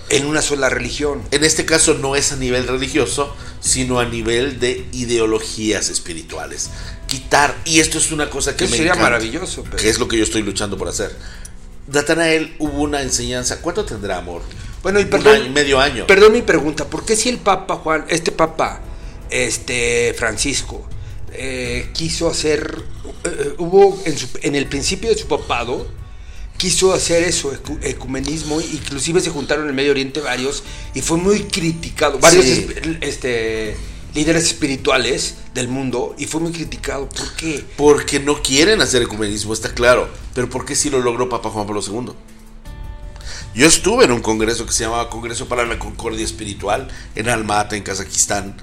En 0.09 0.25
una 0.25 0.41
sola 0.41 0.69
religión. 0.69 1.21
En 1.31 1.43
este 1.43 1.65
caso 1.65 1.93
no 1.95 2.15
es 2.15 2.31
a 2.31 2.35
nivel 2.37 2.67
religioso, 2.67 3.35
sino 3.59 3.99
a 3.99 4.05
nivel 4.05 4.59
de 4.59 4.85
ideologías 4.93 5.89
espirituales. 5.89 6.69
Quitar, 7.07 7.55
y 7.65 7.79
esto 7.79 7.97
es 7.97 8.11
una 8.11 8.29
cosa 8.29 8.55
que 8.55 8.65
Eso 8.65 8.71
me 8.71 8.77
sería 8.77 8.91
encanta, 8.93 9.09
maravilloso. 9.11 9.63
pero- 9.63 9.77
que 9.77 9.89
es 9.89 9.99
lo 9.99 10.07
que 10.07 10.17
yo 10.17 10.23
estoy 10.23 10.43
luchando 10.43 10.77
por 10.77 10.87
hacer. 10.87 11.15
Datanael 11.87 12.55
hubo 12.59 12.81
una 12.81 13.01
enseñanza, 13.01 13.61
¿cuánto 13.61 13.85
tendrá 13.85 14.17
amor? 14.17 14.41
Bueno, 14.83 14.99
y 14.99 15.03
Un 15.03 15.09
perdón, 15.09 15.41
año, 15.41 15.51
medio 15.51 15.79
año. 15.79 16.05
Perdón 16.07 16.33
mi 16.33 16.41
pregunta, 16.41 16.85
¿por 16.89 17.05
qué 17.05 17.15
si 17.15 17.29
el 17.29 17.37
Papa 17.37 17.75
Juan, 17.77 18.05
este 18.09 18.31
Papa, 18.31 18.81
este 19.29 20.13
Francisco, 20.17 20.87
eh, 21.31 21.89
quiso 21.93 22.29
hacer, 22.29 22.83
eh, 23.23 23.53
hubo 23.57 24.01
en, 24.05 24.17
su- 24.17 24.27
en 24.41 24.55
el 24.55 24.67
principio 24.67 25.09
de 25.09 25.17
su 25.17 25.27
papado, 25.27 25.87
quiso 26.57 26.93
hacer 26.93 27.23
eso, 27.23 27.51
ecu- 27.53 27.77
ecumenismo, 27.81 28.59
inclusive 28.61 29.21
se 29.21 29.29
juntaron 29.29 29.63
en 29.65 29.69
el 29.69 29.75
Medio 29.75 29.91
Oriente 29.91 30.19
varios 30.19 30.63
y 30.93 31.01
fue 31.01 31.17
muy 31.17 31.43
criticado, 31.43 32.19
varios 32.19 32.45
Sí. 32.45 32.67
este, 33.01 33.75
líderes 34.15 34.43
espirituales 34.45 35.35
del 35.53 35.67
mundo 35.67 36.15
y 36.17 36.25
fue 36.25 36.41
muy 36.41 36.51
criticado. 36.51 37.07
¿Por 37.09 37.33
qué? 37.35 37.63
Porque 37.77 38.19
no 38.19 38.41
quieren 38.41 38.81
hacer 38.81 39.01
ecumenismo, 39.03 39.53
está 39.53 39.73
claro. 39.73 40.09
Pero 40.33 40.49
¿por 40.49 40.65
qué 40.65 40.75
sí 40.75 40.89
lo 40.89 40.99
logró 41.01 41.29
Papa 41.29 41.49
Juan 41.49 41.65
Pablo 41.67 41.81
II? 41.85 42.13
Yo 43.55 43.65
estuve 43.65 44.05
en 44.05 44.11
un 44.11 44.21
congreso 44.21 44.65
que 44.65 44.71
se 44.71 44.83
llamaba 44.83 45.09
Congreso 45.09 45.47
para 45.47 45.65
la 45.65 45.79
Concordia 45.79 46.23
Espiritual 46.23 46.87
en 47.15 47.27
Almaty, 47.29 47.77
en 47.77 47.83
Kazajistán, 47.83 48.55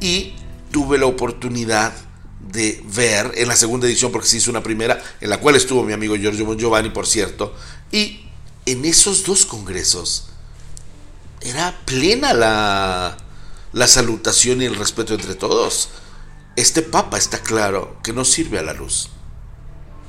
y 0.00 0.34
tuve 0.72 0.98
la 0.98 1.06
oportunidad 1.06 1.92
de 2.52 2.82
ver 2.84 3.32
en 3.36 3.48
la 3.48 3.56
segunda 3.56 3.86
edición, 3.86 4.12
porque 4.12 4.28
se 4.28 4.38
hizo 4.38 4.50
una 4.50 4.62
primera, 4.62 5.02
en 5.20 5.30
la 5.30 5.38
cual 5.38 5.56
estuvo 5.56 5.82
mi 5.82 5.92
amigo 5.92 6.16
Giorgio 6.16 6.54
Giovanni, 6.54 6.90
por 6.90 7.06
cierto, 7.06 7.54
y 7.90 8.26
en 8.66 8.84
esos 8.84 9.24
dos 9.24 9.46
congresos 9.46 10.26
era 11.40 11.80
plena 11.84 12.34
la, 12.34 13.16
la 13.72 13.86
salutación 13.86 14.62
y 14.62 14.66
el 14.66 14.76
respeto 14.76 15.14
entre 15.14 15.34
todos. 15.34 15.88
Este 16.56 16.82
papa 16.82 17.16
está 17.16 17.38
claro 17.38 17.96
que 18.02 18.12
no 18.12 18.24
sirve 18.24 18.58
a 18.58 18.62
la 18.62 18.74
luz. 18.74 19.08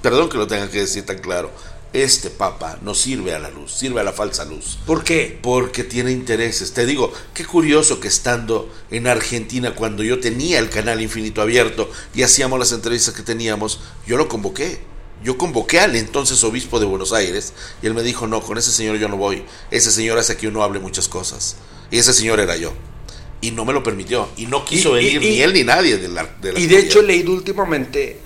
Perdón 0.02 0.30
que 0.30 0.38
lo 0.38 0.48
tenga 0.48 0.70
que 0.70 0.80
decir 0.80 1.06
tan 1.06 1.20
claro. 1.20 1.52
Este 1.94 2.30
papa 2.30 2.80
no 2.82 2.96
sirve 2.96 3.36
a 3.36 3.40
la 3.40 3.50
luz, 3.50 3.74
sirve 3.74 4.00
a 4.00 4.04
la 4.04 4.14
falsa 4.14 4.46
luz. 4.46 4.80
¿Por 4.86 5.04
qué? 5.04 5.38
Porque 5.42 5.84
tiene 5.84 6.12
intereses. 6.12 6.72
Te 6.72 6.86
digo, 6.86 7.12
qué 7.34 7.44
curioso 7.46 8.00
que 8.00 8.08
estando 8.08 8.72
en 8.92 9.08
Argentina, 9.08 9.76
cuando 9.76 10.02
yo 10.02 10.22
tenía 10.22 10.60
el 10.60 10.70
canal 10.70 11.02
infinito 11.02 11.42
abierto 11.42 11.92
y 12.14 12.24
hacíamos 12.24 12.58
las 12.60 12.72
entrevistas 12.72 13.14
que 13.14 13.24
teníamos, 13.24 13.82
yo 14.08 14.16
lo 14.16 14.30
convoqué. 14.30 14.80
Yo 15.22 15.38
convoqué 15.38 15.82
al 15.82 15.96
entonces 15.98 16.44
obispo 16.46 16.80
de 16.80 16.86
Buenos 16.86 17.12
Aires 17.12 17.54
y 17.84 17.88
él 17.88 17.94
me 17.94 18.04
dijo, 18.04 18.26
no, 18.26 18.42
con 18.42 18.58
ese 18.58 18.72
señor 18.72 18.98
yo 18.98 19.10
no 19.10 19.18
voy. 19.18 19.44
Ese 19.70 19.92
señor 19.92 20.18
hace 20.18 20.38
que 20.38 20.48
uno 20.48 20.64
hable 20.64 20.80
muchas 20.80 21.10
cosas. 21.10 21.58
Y 21.92 21.98
ese 21.98 22.14
señor 22.14 22.40
era 22.40 22.56
yo. 22.56 22.72
Y 23.42 23.52
no 23.52 23.66
me 23.66 23.74
lo 23.74 23.84
permitió. 23.84 24.30
Y 24.38 24.46
no 24.46 24.64
quiso 24.64 24.94
venir 24.94 25.20
ni 25.20 25.42
él 25.42 25.54
ni 25.54 25.66
nadie 25.66 25.98
de 25.98 26.08
la, 26.08 26.24
de 26.42 26.58
Y 26.58 26.68
de 26.68 26.80
hecho 26.80 27.02
he 27.02 27.04
leído 27.04 27.34
últimamente 27.34 28.21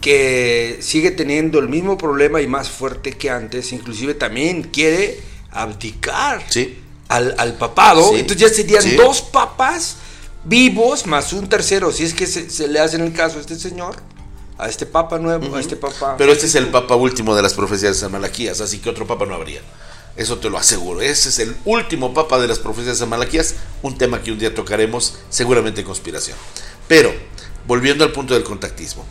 que 0.00 0.78
sigue 0.80 1.10
teniendo 1.10 1.58
el 1.58 1.68
mismo 1.68 1.98
problema 1.98 2.40
y 2.40 2.46
más 2.46 2.70
fuerte 2.70 3.12
que 3.12 3.30
antes. 3.30 3.72
Inclusive 3.72 4.14
también 4.14 4.64
quiere 4.64 5.20
abdicar 5.50 6.44
al, 7.08 7.54
papado. 7.58 8.14
Entonces 8.14 8.36
ya 8.36 8.48
serían 8.48 8.96
dos 8.96 9.22
papas 9.22 9.96
vivos 10.44 11.06
más 11.06 11.32
un 11.32 11.48
tercero. 11.48 11.92
Si 11.92 12.04
es 12.04 12.14
que 12.14 12.26
se, 12.26 12.50
se 12.50 12.68
le 12.68 12.80
hacen 12.80 13.00
el 13.02 13.12
caso 13.12 13.38
a 13.38 13.40
este 13.40 13.58
señor 13.58 13.96
a 14.58 14.68
este 14.68 14.86
papa 14.86 15.18
nuevo, 15.18 15.54
a 15.54 15.60
este 15.60 15.76
papa. 15.76 16.16
Pero 16.18 16.32
este 16.32 16.46
es 16.46 16.54
el 16.56 16.66
papa 16.68 16.96
último 16.96 17.34
de 17.34 17.42
las 17.42 17.54
profecías 17.54 17.94
de 17.94 18.00
San 18.00 18.12
Malaquías, 18.12 18.60
así 18.60 18.78
que 18.78 18.90
otro 18.90 19.06
papa 19.06 19.24
no 19.24 19.34
habría. 19.34 19.60
Eso 20.16 20.38
te 20.38 20.50
lo 20.50 20.58
aseguro. 20.58 21.00
Ese 21.00 21.28
es 21.28 21.38
el 21.38 21.56
último 21.64 22.12
papa 22.12 22.40
de 22.40 22.48
las 22.48 22.58
profecías 22.58 22.96
de 22.96 23.00
San 23.00 23.08
Malaquías, 23.08 23.54
un 23.82 23.96
tema 23.96 24.20
que 24.20 24.32
un 24.32 24.38
día 24.38 24.52
tocaremos, 24.52 25.18
seguramente 25.30 25.82
en 25.82 25.86
conspiración. 25.86 26.36
Pero, 26.88 27.14
volviendo 27.68 28.04
al 28.04 28.10
punto 28.10 28.34
del 28.34 28.42
contactismo. 28.42 29.04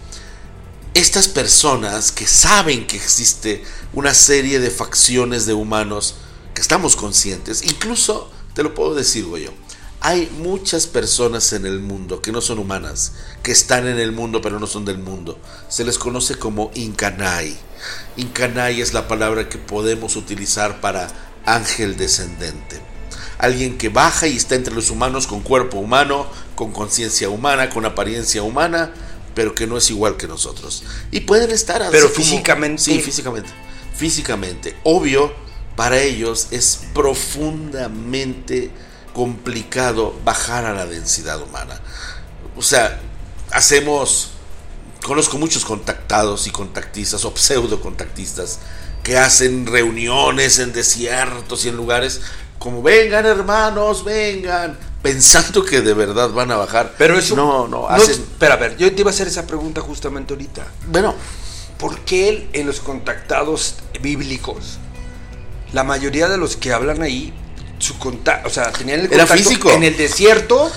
Estas 0.93 1.27
personas 1.27 2.11
que 2.11 2.25
saben 2.25 2.87
que 2.87 2.97
existe 2.97 3.63
una 3.93 4.13
serie 4.13 4.59
de 4.59 4.71
facciones 4.71 5.45
de 5.45 5.53
humanos 5.53 6.15
que 6.53 6.61
estamos 6.61 6.95
conscientes, 6.95 7.63
incluso 7.63 8.31
te 8.53 8.63
lo 8.63 8.73
puedo 8.73 8.95
decir, 8.95 9.25
yo 9.25 9.51
hay 9.99 10.29
muchas 10.37 10.85
personas 10.85 11.53
en 11.53 11.65
el 11.65 11.79
mundo 11.79 12.21
que 12.21 12.31
no 12.31 12.39
son 12.39 12.59
humanas, 12.59 13.13
que 13.41 13.51
están 13.51 13.87
en 13.87 13.99
el 13.99 14.11
mundo 14.11 14.41
pero 14.41 14.59
no 14.59 14.67
son 14.67 14.85
del 14.85 14.99
mundo. 14.99 15.39
Se 15.69 15.83
les 15.83 15.97
conoce 15.97 16.35
como 16.35 16.71
Incanai. 16.75 17.57
Incanai 18.15 18.79
es 18.79 18.93
la 18.93 19.07
palabra 19.07 19.49
que 19.49 19.57
podemos 19.57 20.15
utilizar 20.15 20.81
para 20.81 21.09
ángel 21.45 21.97
descendente. 21.97 22.79
Alguien 23.39 23.77
que 23.77 23.89
baja 23.89 24.27
y 24.27 24.37
está 24.37 24.55
entre 24.55 24.73
los 24.73 24.89
humanos 24.89 25.27
con 25.27 25.41
cuerpo 25.41 25.77
humano, 25.77 26.27
con 26.55 26.71
conciencia 26.71 27.29
humana, 27.29 27.69
con 27.69 27.85
apariencia 27.85 28.43
humana, 28.43 28.93
pero 29.37 29.53
que 29.53 29.67
no 29.67 29.77
es 29.77 29.91
igual 29.91 30.17
que 30.17 30.27
nosotros. 30.27 30.83
Y 31.11 31.19
pueden 31.19 31.51
estar 31.51 31.79
así 31.83 31.91
Pero 31.91 32.09
físicamente. 32.09 32.81
sí, 32.81 32.99
físicamente. 32.99 33.47
Físicamente. 33.95 34.75
Obvio, 34.83 35.31
para 35.75 35.99
ellos 35.99 36.47
es 36.49 36.87
profundamente 36.95 38.71
complicado 39.13 40.15
bajar 40.25 40.65
a 40.65 40.73
la 40.73 40.87
densidad 40.87 41.39
humana. 41.39 41.79
O 42.55 42.63
sea, 42.63 42.99
hacemos, 43.51 44.31
conozco 45.05 45.37
muchos 45.37 45.63
contactados 45.63 46.47
y 46.47 46.49
contactistas 46.49 47.23
o 47.23 47.37
pseudo 47.37 47.79
contactistas 47.79 48.57
que 49.03 49.19
hacen 49.19 49.67
reuniones 49.67 50.57
en 50.57 50.73
desiertos 50.73 51.63
y 51.63 51.69
en 51.69 51.77
lugares 51.77 52.21
como 52.57 52.81
vengan 52.81 53.27
hermanos, 53.27 54.03
vengan, 54.03 54.79
pensando 55.11 55.63
que 55.63 55.81
de 55.81 55.93
verdad 55.93 56.29
van 56.29 56.51
a 56.51 56.57
bajar. 56.57 56.95
Pero 56.97 57.17
eso 57.17 57.35
no, 57.35 57.67
no, 57.67 57.87
hacen... 57.87 58.11
espera, 58.11 58.55
a 58.55 58.57
ver, 58.57 58.77
yo 58.77 58.93
te 58.93 59.01
iba 59.01 59.09
a 59.09 59.13
hacer 59.13 59.27
esa 59.27 59.47
pregunta 59.47 59.81
justamente 59.81 60.33
ahorita. 60.33 60.67
Bueno, 60.87 61.15
¿por 61.77 61.99
qué 62.01 62.49
en 62.53 62.67
los 62.67 62.79
contactados 62.79 63.75
bíblicos 64.01 64.79
la 65.73 65.83
mayoría 65.83 66.29
de 66.29 66.37
los 66.37 66.55
que 66.55 66.73
hablan 66.73 67.01
ahí 67.01 67.33
su 67.79 67.97
contacto, 67.99 68.47
o 68.47 68.51
sea, 68.51 68.71
tenían 68.71 69.01
el 69.01 69.09
contacto 69.09 69.33
físico. 69.33 69.71
en 69.71 69.83
el 69.83 69.97
desierto 69.97 70.71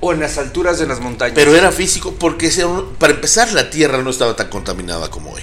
o 0.00 0.12
en 0.12 0.20
las 0.20 0.38
alturas 0.38 0.78
de 0.78 0.86
las 0.86 1.00
montañas. 1.00 1.34
Pero 1.34 1.54
era 1.54 1.70
físico 1.70 2.14
porque, 2.18 2.50
para 2.98 3.12
empezar, 3.12 3.52
la 3.52 3.70
Tierra 3.70 4.02
no 4.02 4.10
estaba 4.10 4.34
tan 4.34 4.48
contaminada 4.48 5.10
como 5.10 5.30
hoy. 5.32 5.42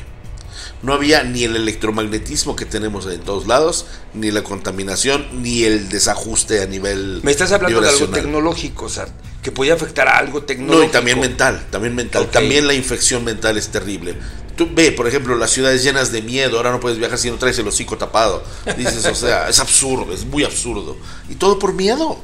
No 0.83 0.93
había 0.93 1.23
ni 1.23 1.43
el 1.43 1.55
electromagnetismo 1.55 2.55
que 2.55 2.65
tenemos 2.65 3.07
en 3.07 3.21
todos 3.21 3.47
lados, 3.47 3.87
ni 4.13 4.29
la 4.29 4.43
contaminación, 4.43 5.41
ni 5.41 5.63
el 5.63 5.89
desajuste 5.89 6.61
a 6.61 6.67
nivel. 6.67 7.19
Me 7.23 7.31
estás 7.31 7.51
hablando 7.51 7.81
de 7.81 7.89
algo 7.89 8.07
tecnológico, 8.09 8.85
o 8.85 8.89
sea, 8.89 9.07
que 9.41 9.51
podía 9.51 9.73
afectar 9.73 10.07
a 10.07 10.17
algo 10.17 10.43
tecnológico. 10.43 10.83
No, 10.83 10.89
y 10.89 10.91
también 10.91 11.19
mental, 11.19 11.65
también 11.71 11.95
mental. 11.95 12.29
También 12.29 12.67
la 12.67 12.73
infección 12.73 13.23
mental 13.23 13.57
es 13.57 13.69
terrible. 13.69 14.15
Tú 14.55 14.69
ve, 14.71 14.91
por 14.91 15.07
ejemplo, 15.07 15.35
las 15.35 15.51
ciudades 15.51 15.83
llenas 15.83 16.11
de 16.11 16.21
miedo, 16.21 16.57
ahora 16.57 16.71
no 16.71 16.79
puedes 16.79 16.97
viajar 16.97 17.17
si 17.17 17.29
no 17.29 17.37
traes 17.37 17.57
el 17.59 17.67
hocico 17.67 17.97
tapado. 17.97 18.43
Dices, 18.77 19.05
o 19.05 19.15
sea, 19.15 19.49
es 19.49 19.59
absurdo, 19.59 20.13
es 20.13 20.25
muy 20.25 20.43
absurdo. 20.43 20.97
Y 21.29 21.35
todo 21.35 21.57
por 21.59 21.73
miedo. 21.73 22.19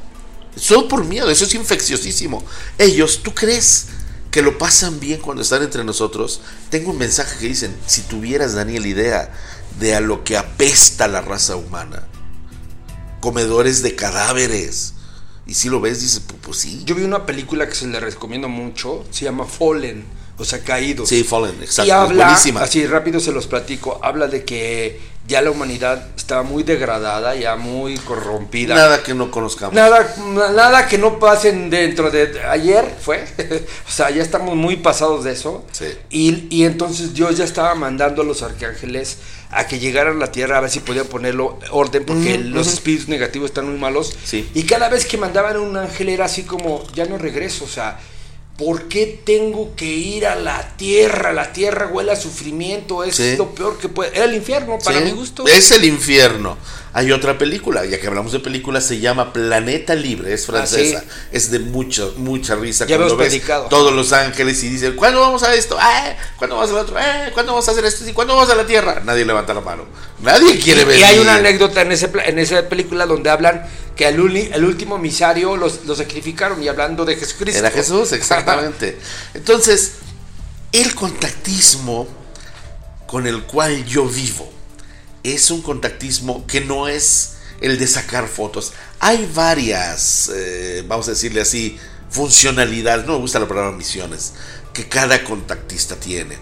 Todo 0.68 0.86
por 0.86 1.04
miedo, 1.04 1.30
eso 1.30 1.44
es 1.44 1.54
infecciosísimo. 1.54 2.44
Ellos, 2.78 3.20
¿tú 3.24 3.34
crees 3.34 3.88
que 4.34 4.42
lo 4.42 4.58
pasan 4.58 4.98
bien 4.98 5.20
cuando 5.20 5.42
están 5.44 5.62
entre 5.62 5.84
nosotros? 5.84 6.40
Tengo 6.68 6.90
un 6.90 6.98
mensaje 6.98 7.38
que 7.38 7.46
dicen, 7.46 7.72
si 7.86 8.00
tuvieras, 8.02 8.52
Daniel, 8.52 8.84
idea 8.84 9.32
de 9.78 9.94
a 9.94 10.00
lo 10.00 10.24
que 10.24 10.36
apesta 10.36 11.06
la 11.06 11.20
raza 11.20 11.54
humana, 11.54 12.08
comedores 13.20 13.84
de 13.84 13.94
cadáveres. 13.94 14.94
Y 15.46 15.54
si 15.54 15.68
lo 15.68 15.80
ves, 15.80 16.00
dices, 16.00 16.18
pues, 16.26 16.40
pues 16.42 16.56
sí. 16.56 16.82
Yo 16.84 16.96
vi 16.96 17.04
una 17.04 17.26
película 17.26 17.68
que 17.68 17.76
se 17.76 17.86
le 17.86 18.00
recomiendo 18.00 18.48
mucho, 18.48 19.04
se 19.12 19.24
llama 19.24 19.46
Fallen 19.46 20.04
o 20.36 20.44
sea, 20.44 20.60
caídos. 20.60 21.08
Sí, 21.08 21.22
Fallen, 21.22 21.56
exacto. 21.60 21.88
Y 21.88 21.90
habla, 21.90 22.34
así 22.60 22.86
rápido 22.86 23.20
se 23.20 23.32
los 23.32 23.46
platico, 23.46 24.00
habla 24.02 24.26
de 24.26 24.44
que 24.44 25.00
ya 25.26 25.40
la 25.40 25.50
humanidad 25.50 26.08
estaba 26.16 26.42
muy 26.42 26.64
degradada, 26.64 27.34
ya 27.34 27.56
muy 27.56 27.96
corrompida. 27.98 28.74
Nada 28.74 29.02
que 29.02 29.14
no 29.14 29.30
conozcamos. 29.30 29.74
Nada, 29.74 30.14
nada 30.54 30.86
que 30.86 30.98
no 30.98 31.18
pasen 31.18 31.70
dentro 31.70 32.10
de 32.10 32.42
ayer 32.42 32.94
fue. 33.00 33.24
o 33.88 33.90
sea, 33.90 34.10
ya 34.10 34.22
estamos 34.22 34.54
muy 34.54 34.76
pasados 34.76 35.24
de 35.24 35.32
eso. 35.32 35.64
Sí. 35.72 35.86
Y, 36.10 36.46
y, 36.50 36.64
entonces 36.64 37.14
Dios 37.14 37.38
ya 37.38 37.44
estaba 37.44 37.74
mandando 37.74 38.20
a 38.20 38.24
los 38.24 38.42
arcángeles 38.42 39.16
a 39.50 39.66
que 39.66 39.78
llegaran 39.78 40.16
a 40.16 40.18
la 40.18 40.32
tierra 40.32 40.58
a 40.58 40.60
ver 40.60 40.70
si 40.70 40.80
podía 40.80 41.04
ponerlo 41.04 41.58
orden, 41.70 42.04
porque 42.04 42.38
los 42.38 42.66
espíritus 42.66 43.08
negativos 43.08 43.50
están 43.50 43.66
muy 43.66 43.78
malos. 43.78 44.14
Sí. 44.24 44.50
Y 44.52 44.64
cada 44.64 44.88
vez 44.88 45.06
que 45.06 45.16
mandaban 45.16 45.56
un 45.58 45.76
ángel 45.76 46.08
era 46.10 46.26
así 46.26 46.42
como, 46.42 46.84
ya 46.92 47.06
no 47.06 47.16
regreso, 47.16 47.64
o 47.64 47.68
sea 47.68 47.98
¿Por 48.56 48.86
qué 48.86 49.20
tengo 49.24 49.74
que 49.74 49.86
ir 49.86 50.26
a 50.26 50.36
la 50.36 50.76
tierra? 50.76 51.32
La 51.32 51.52
tierra 51.52 51.88
huele 51.88 52.12
a 52.12 52.16
sufrimiento, 52.16 53.02
es 53.02 53.36
lo 53.36 53.52
peor 53.52 53.78
que 53.78 53.88
puede. 53.88 54.14
Era 54.14 54.26
el 54.26 54.34
infierno, 54.34 54.78
para 54.78 55.00
mi 55.00 55.10
gusto. 55.10 55.44
Es 55.46 55.72
el 55.72 55.84
infierno. 55.84 56.56
Hay 56.92 57.10
otra 57.10 57.36
película, 57.36 57.84
ya 57.84 57.98
que 57.98 58.06
hablamos 58.06 58.30
de 58.30 58.38
películas, 58.38 58.86
se 58.86 59.00
llama 59.00 59.32
Planeta 59.32 59.96
Libre, 59.96 60.32
es 60.32 60.46
francesa. 60.46 61.02
Ah, 61.04 61.12
es 61.32 61.50
de 61.50 61.58
mucha, 61.58 62.04
mucha 62.18 62.54
risa. 62.54 62.86
Ya 62.86 62.96
cuando 62.96 63.16
ves 63.16 63.42
todos 63.68 63.92
los 63.92 64.12
ángeles 64.12 64.62
y 64.62 64.68
dicen, 64.68 64.94
¿cuándo 64.94 65.20
vamos 65.20 65.42
a 65.42 65.52
esto? 65.56 65.76
Eh, 65.76 66.16
¿Cuándo 66.38 66.54
vamos 66.54 66.70
a 66.70 66.80
otro? 66.80 66.96
Eh, 66.96 67.30
¿Cuándo 67.34 67.50
vamos 67.50 67.66
a 67.66 67.72
hacer 67.72 67.84
esto? 67.84 68.08
¿Y 68.08 68.12
cuándo 68.12 68.36
vamos 68.36 68.48
a 68.48 68.54
la 68.54 68.64
tierra? 68.64 69.02
Nadie 69.04 69.24
levanta 69.24 69.52
la 69.52 69.60
mano. 69.62 69.86
Nadie 70.22 70.60
quiere 70.60 70.84
ver. 70.84 71.00
Y 71.00 71.02
hay 71.02 71.18
una 71.18 71.34
anécdota 71.34 71.82
en, 71.82 71.90
ese, 71.90 72.08
en 72.26 72.38
esa 72.38 72.68
película 72.68 73.06
donde 73.06 73.28
hablan 73.28 73.66
que 73.96 74.08
el, 74.08 74.36
el 74.36 74.64
último 74.64 74.98
misario 74.98 75.56
los, 75.56 75.84
los, 75.84 75.98
sacrificaron 75.98 76.62
y 76.62 76.68
hablando 76.68 77.04
de 77.04 77.16
Jesucristo. 77.16 77.58
Era 77.58 77.70
Jesús, 77.70 78.12
exactamente. 78.12 78.98
Entonces, 79.34 79.92
el 80.72 80.94
contactismo 80.94 82.08
con 83.06 83.26
el 83.26 83.44
cual 83.44 83.84
yo 83.84 84.06
vivo 84.06 84.50
es 85.22 85.50
un 85.50 85.62
contactismo 85.62 86.46
que 86.46 86.60
no 86.60 86.88
es 86.88 87.36
el 87.60 87.78
de 87.78 87.86
sacar 87.86 88.28
fotos. 88.28 88.72
Hay 89.00 89.30
varias, 89.34 90.30
eh, 90.34 90.84
vamos 90.86 91.08
a 91.08 91.12
decirle 91.12 91.40
así, 91.40 91.78
funcionalidades, 92.10 93.06
no 93.06 93.14
me 93.14 93.18
gusta 93.20 93.38
la 93.38 93.48
palabra 93.48 93.72
misiones, 93.72 94.32
que 94.72 94.88
cada 94.88 95.24
contactista 95.24 95.96
tiene. 95.96 96.36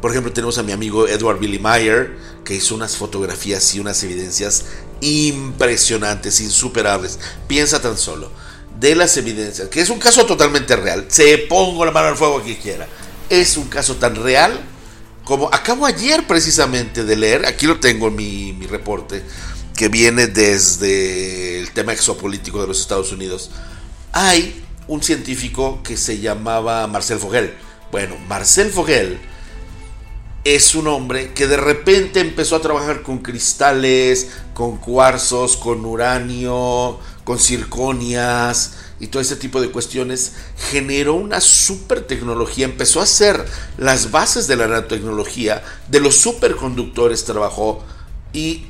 Por 0.00 0.10
ejemplo, 0.10 0.32
tenemos 0.32 0.58
a 0.58 0.62
mi 0.62 0.72
amigo 0.72 1.06
Edward 1.08 1.38
Billy 1.38 1.58
Meyer, 1.58 2.16
que 2.44 2.54
hizo 2.54 2.74
unas 2.74 2.96
fotografías 2.96 3.74
y 3.74 3.80
unas 3.80 4.02
evidencias 4.02 4.64
impresionantes, 5.02 6.40
insuperables. 6.40 7.18
Piensa 7.46 7.82
tan 7.82 7.98
solo 7.98 8.30
de 8.80 8.94
las 8.94 9.16
evidencias, 9.18 9.68
que 9.68 9.80
es 9.80 9.90
un 9.90 9.98
caso 9.98 10.24
totalmente 10.24 10.74
real. 10.76 11.04
Se 11.08 11.36
pongo 11.38 11.84
la 11.84 11.90
mano 11.90 12.08
al 12.08 12.16
fuego 12.16 12.38
aquí 12.38 12.56
quiera. 12.56 12.88
Es 13.28 13.56
un 13.56 13.68
caso 13.68 13.96
tan 13.96 14.16
real 14.16 14.58
como 15.24 15.48
acabo 15.52 15.86
ayer 15.86 16.26
precisamente 16.26 17.04
de 17.04 17.16
leer, 17.16 17.46
aquí 17.46 17.66
lo 17.66 17.78
tengo 17.78 18.08
en 18.08 18.16
mi, 18.16 18.52
mi 18.52 18.66
reporte, 18.66 19.22
que 19.76 19.88
viene 19.88 20.26
desde 20.26 21.60
el 21.60 21.70
tema 21.70 21.92
exopolítico 21.92 22.60
de 22.60 22.66
los 22.66 22.80
Estados 22.80 23.12
Unidos. 23.12 23.50
Hay 24.12 24.64
un 24.88 25.02
científico 25.02 25.80
que 25.84 25.96
se 25.96 26.18
llamaba 26.18 26.86
Marcel 26.88 27.18
Fogel. 27.18 27.54
Bueno, 27.92 28.16
Marcel 28.26 28.70
Fogel 28.70 29.20
es 30.44 30.74
un 30.74 30.88
hombre 30.88 31.32
que 31.34 31.46
de 31.46 31.56
repente 31.56 32.20
empezó 32.20 32.56
a 32.56 32.62
trabajar 32.62 33.02
con 33.02 33.18
cristales, 33.18 34.30
con 34.54 34.76
cuarzos, 34.76 35.56
con 35.56 35.84
uranio, 35.84 36.98
con 37.24 37.38
circonias 37.38 38.74
y 38.98 39.06
todo 39.06 39.22
ese 39.22 39.36
tipo 39.36 39.60
de 39.60 39.70
cuestiones, 39.70 40.32
generó 40.70 41.14
una 41.14 41.40
super 41.40 42.06
tecnología, 42.06 42.64
empezó 42.64 43.00
a 43.00 43.04
hacer 43.04 43.44
las 43.78 44.10
bases 44.10 44.46
de 44.48 44.56
la 44.56 44.66
nanotecnología, 44.66 45.62
de 45.88 46.00
los 46.00 46.16
superconductores 46.16 47.24
trabajó 47.24 47.82
y 48.32 48.66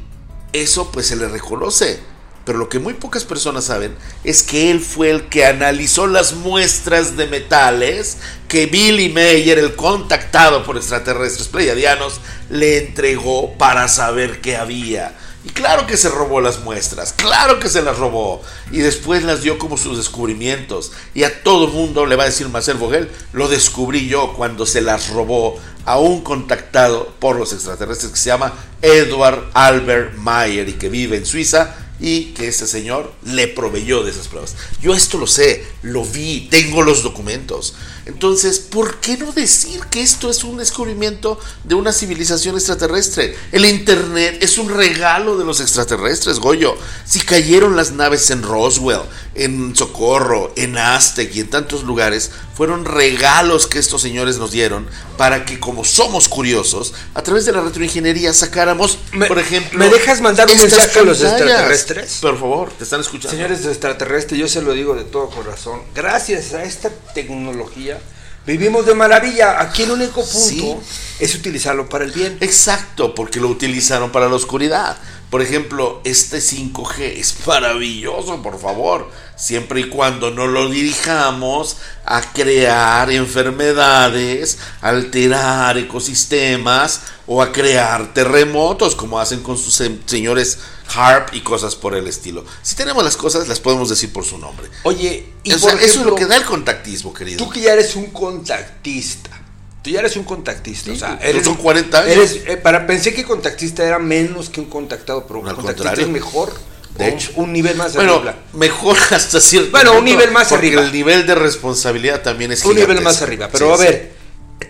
eso 0.52 0.90
pues 0.90 1.06
se 1.06 1.16
le 1.16 1.28
reconoce 1.28 2.00
pero 2.44 2.58
lo 2.58 2.68
que 2.68 2.78
muy 2.78 2.94
pocas 2.94 3.24
personas 3.24 3.64
saben 3.64 3.94
es 4.24 4.42
que 4.42 4.70
él 4.70 4.80
fue 4.80 5.10
el 5.10 5.28
que 5.28 5.46
analizó 5.46 6.06
las 6.06 6.34
muestras 6.34 7.16
de 7.16 7.26
metales 7.26 8.18
que 8.48 8.66
Billy 8.66 9.08
Mayer, 9.08 9.58
el 9.58 9.76
contactado 9.76 10.64
por 10.64 10.76
extraterrestres 10.76 11.48
pleiadianos, 11.48 12.20
le 12.50 12.78
entregó 12.78 13.54
para 13.54 13.88
saber 13.88 14.40
qué 14.40 14.56
había. 14.56 15.16
Y 15.44 15.50
claro 15.50 15.86
que 15.86 15.96
se 15.96 16.08
robó 16.08 16.40
las 16.40 16.60
muestras, 16.60 17.12
claro 17.12 17.58
que 17.58 17.68
se 17.68 17.82
las 17.82 17.98
robó. 17.98 18.42
Y 18.70 18.78
después 18.78 19.24
las 19.24 19.42
dio 19.42 19.58
como 19.58 19.76
sus 19.76 19.96
descubrimientos. 19.96 20.92
Y 21.14 21.24
a 21.24 21.42
todo 21.42 21.66
mundo 21.66 22.06
le 22.06 22.14
va 22.14 22.24
a 22.24 22.26
decir 22.26 22.48
Marcel 22.48 22.76
Vogel, 22.76 23.10
lo 23.32 23.48
descubrí 23.48 24.06
yo 24.06 24.34
cuando 24.34 24.66
se 24.66 24.82
las 24.82 25.10
robó 25.10 25.58
a 25.84 25.98
un 25.98 26.22
contactado 26.22 27.12
por 27.18 27.36
los 27.36 27.52
extraterrestres 27.52 28.12
que 28.12 28.18
se 28.18 28.28
llama 28.30 28.52
Edward 28.82 29.50
Albert 29.52 30.14
Mayer 30.14 30.68
y 30.68 30.74
que 30.74 30.88
vive 30.88 31.16
en 31.16 31.26
Suiza 31.26 31.74
y 32.02 32.32
que 32.34 32.48
ese 32.48 32.66
señor 32.66 33.12
le 33.24 33.46
proveyó 33.46 34.02
de 34.02 34.10
esas 34.10 34.26
pruebas. 34.26 34.56
Yo 34.82 34.92
esto 34.92 35.18
lo 35.18 35.28
sé, 35.28 35.64
lo 35.82 36.04
vi, 36.04 36.48
tengo 36.50 36.82
los 36.82 37.04
documentos. 37.04 37.76
Entonces, 38.04 38.58
¿por 38.58 38.96
qué 38.96 39.16
no 39.16 39.32
decir 39.32 39.80
que 39.90 40.02
esto 40.02 40.28
es 40.28 40.42
un 40.42 40.56
descubrimiento 40.56 41.38
de 41.64 41.74
una 41.74 41.92
civilización 41.92 42.56
extraterrestre? 42.56 43.36
El 43.52 43.64
Internet 43.64 44.38
es 44.40 44.58
un 44.58 44.68
regalo 44.74 45.38
de 45.38 45.44
los 45.44 45.60
extraterrestres, 45.60 46.40
Goyo. 46.40 46.76
Si 47.04 47.20
cayeron 47.20 47.76
las 47.76 47.92
naves 47.92 48.30
en 48.30 48.42
Roswell, 48.42 49.02
en 49.34 49.74
Socorro, 49.76 50.52
en 50.56 50.76
Aztec 50.76 51.34
y 51.34 51.40
en 51.40 51.50
tantos 51.50 51.84
lugares, 51.84 52.30
fueron 52.56 52.84
regalos 52.84 53.66
que 53.66 53.78
estos 53.78 54.02
señores 54.02 54.38
nos 54.38 54.50
dieron 54.50 54.86
para 55.16 55.44
que, 55.44 55.60
como 55.60 55.84
somos 55.84 56.28
curiosos, 56.28 56.92
a 57.14 57.22
través 57.22 57.44
de 57.44 57.52
la 57.52 57.60
retroingeniería 57.60 58.34
sacáramos, 58.34 58.98
por 59.28 59.38
ejemplo. 59.38 59.78
¿Me 59.78 59.88
dejas 59.88 60.20
mandar 60.20 60.50
un 60.50 60.58
mensaje 60.58 60.98
a 60.98 61.02
los 61.02 61.22
extraterrestres? 61.22 62.18
Por 62.20 62.38
favor, 62.38 62.70
te 62.72 62.84
están 62.84 63.00
escuchando. 63.00 63.30
Señores 63.30 63.64
extraterrestres, 63.64 64.38
yo 64.38 64.48
se 64.48 64.60
lo 64.60 64.72
digo 64.72 64.94
de 64.94 65.04
todo 65.04 65.30
corazón. 65.30 65.80
Gracias 65.94 66.52
a 66.52 66.64
esta 66.64 66.90
tecnología 67.14 68.01
Vivimos 68.46 68.86
de 68.86 68.94
maravilla. 68.94 69.60
Aquí 69.60 69.82
el 69.82 69.92
único 69.92 70.24
punto 70.24 70.82
es 71.20 71.34
utilizarlo 71.34 71.88
para 71.88 72.04
el 72.04 72.10
bien. 72.10 72.36
Exacto, 72.40 73.14
porque 73.14 73.40
lo 73.40 73.48
utilizaron 73.48 74.10
para 74.10 74.28
la 74.28 74.34
oscuridad. 74.34 74.96
Por 75.32 75.40
ejemplo, 75.40 76.02
este 76.04 76.40
5G 76.40 77.00
es 77.16 77.46
maravilloso, 77.46 78.42
por 78.42 78.60
favor, 78.60 79.10
siempre 79.34 79.80
y 79.80 79.88
cuando 79.88 80.30
no 80.30 80.46
lo 80.46 80.68
dirijamos 80.68 81.78
a 82.04 82.20
crear 82.20 83.10
enfermedades, 83.10 84.58
alterar 84.82 85.78
ecosistemas 85.78 87.00
o 87.26 87.40
a 87.40 87.50
crear 87.50 88.12
terremotos, 88.12 88.94
como 88.94 89.18
hacen 89.18 89.42
con 89.42 89.56
sus 89.56 89.82
señores 90.04 90.58
HARP 90.94 91.32
y 91.32 91.40
cosas 91.40 91.76
por 91.76 91.94
el 91.94 92.08
estilo. 92.08 92.44
Si 92.60 92.76
tenemos 92.76 93.02
las 93.02 93.16
cosas, 93.16 93.48
las 93.48 93.58
podemos 93.58 93.88
decir 93.88 94.12
por 94.12 94.26
su 94.26 94.36
nombre. 94.36 94.68
Oye, 94.82 95.32
y 95.44 95.52
eso 95.52 95.70
es 95.70 95.96
lo 95.96 96.14
que 96.14 96.26
da 96.26 96.36
el 96.36 96.44
contactismo, 96.44 97.14
querido. 97.14 97.42
Tú 97.42 97.48
que 97.48 97.62
ya 97.62 97.72
eres 97.72 97.96
un 97.96 98.10
contactista 98.10 99.41
Tú 99.82 99.90
ya 99.90 99.98
eres 99.98 100.16
un 100.16 100.22
contactista, 100.22 100.92
o 100.92 100.96
sea, 100.96 101.18
eres, 101.20 101.44
son 101.44 101.56
40 101.56 101.98
años. 101.98 102.10
Eres, 102.12 102.40
eh, 102.46 102.56
para, 102.56 102.86
pensé 102.86 103.12
que 103.12 103.24
contactista 103.24 103.84
era 103.84 103.98
menos 103.98 104.48
que 104.48 104.60
un 104.60 104.66
contactado, 104.66 105.26
pero 105.26 105.40
un 105.40 105.50
contactista 105.50 105.92
es 106.00 106.08
mejor. 106.08 106.52
De 106.96 107.08
hecho, 107.08 107.30
un 107.36 107.52
nivel 107.52 107.74
más 107.76 107.94
bueno, 107.94 108.16
arriba. 108.16 108.36
mejor 108.52 108.96
hasta 109.10 109.40
cierto 109.40 109.70
Bueno, 109.70 109.98
un 109.98 110.04
nivel 110.04 110.30
más 110.30 110.48
porque 110.48 110.66
arriba. 110.66 110.82
el 110.82 110.92
nivel 110.92 111.26
de 111.26 111.34
responsabilidad 111.34 112.22
también 112.22 112.52
es 112.52 112.64
Un 112.64 112.76
nivel 112.76 113.00
más 113.00 113.22
arriba, 113.22 113.48
pero 113.50 113.74
a 113.74 113.78
ver, 113.78 114.12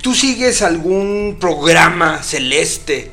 ¿tú 0.01 0.15
sigues 0.15 0.63
algún 0.63 1.37
programa 1.41 2.23
celeste? 2.23 3.11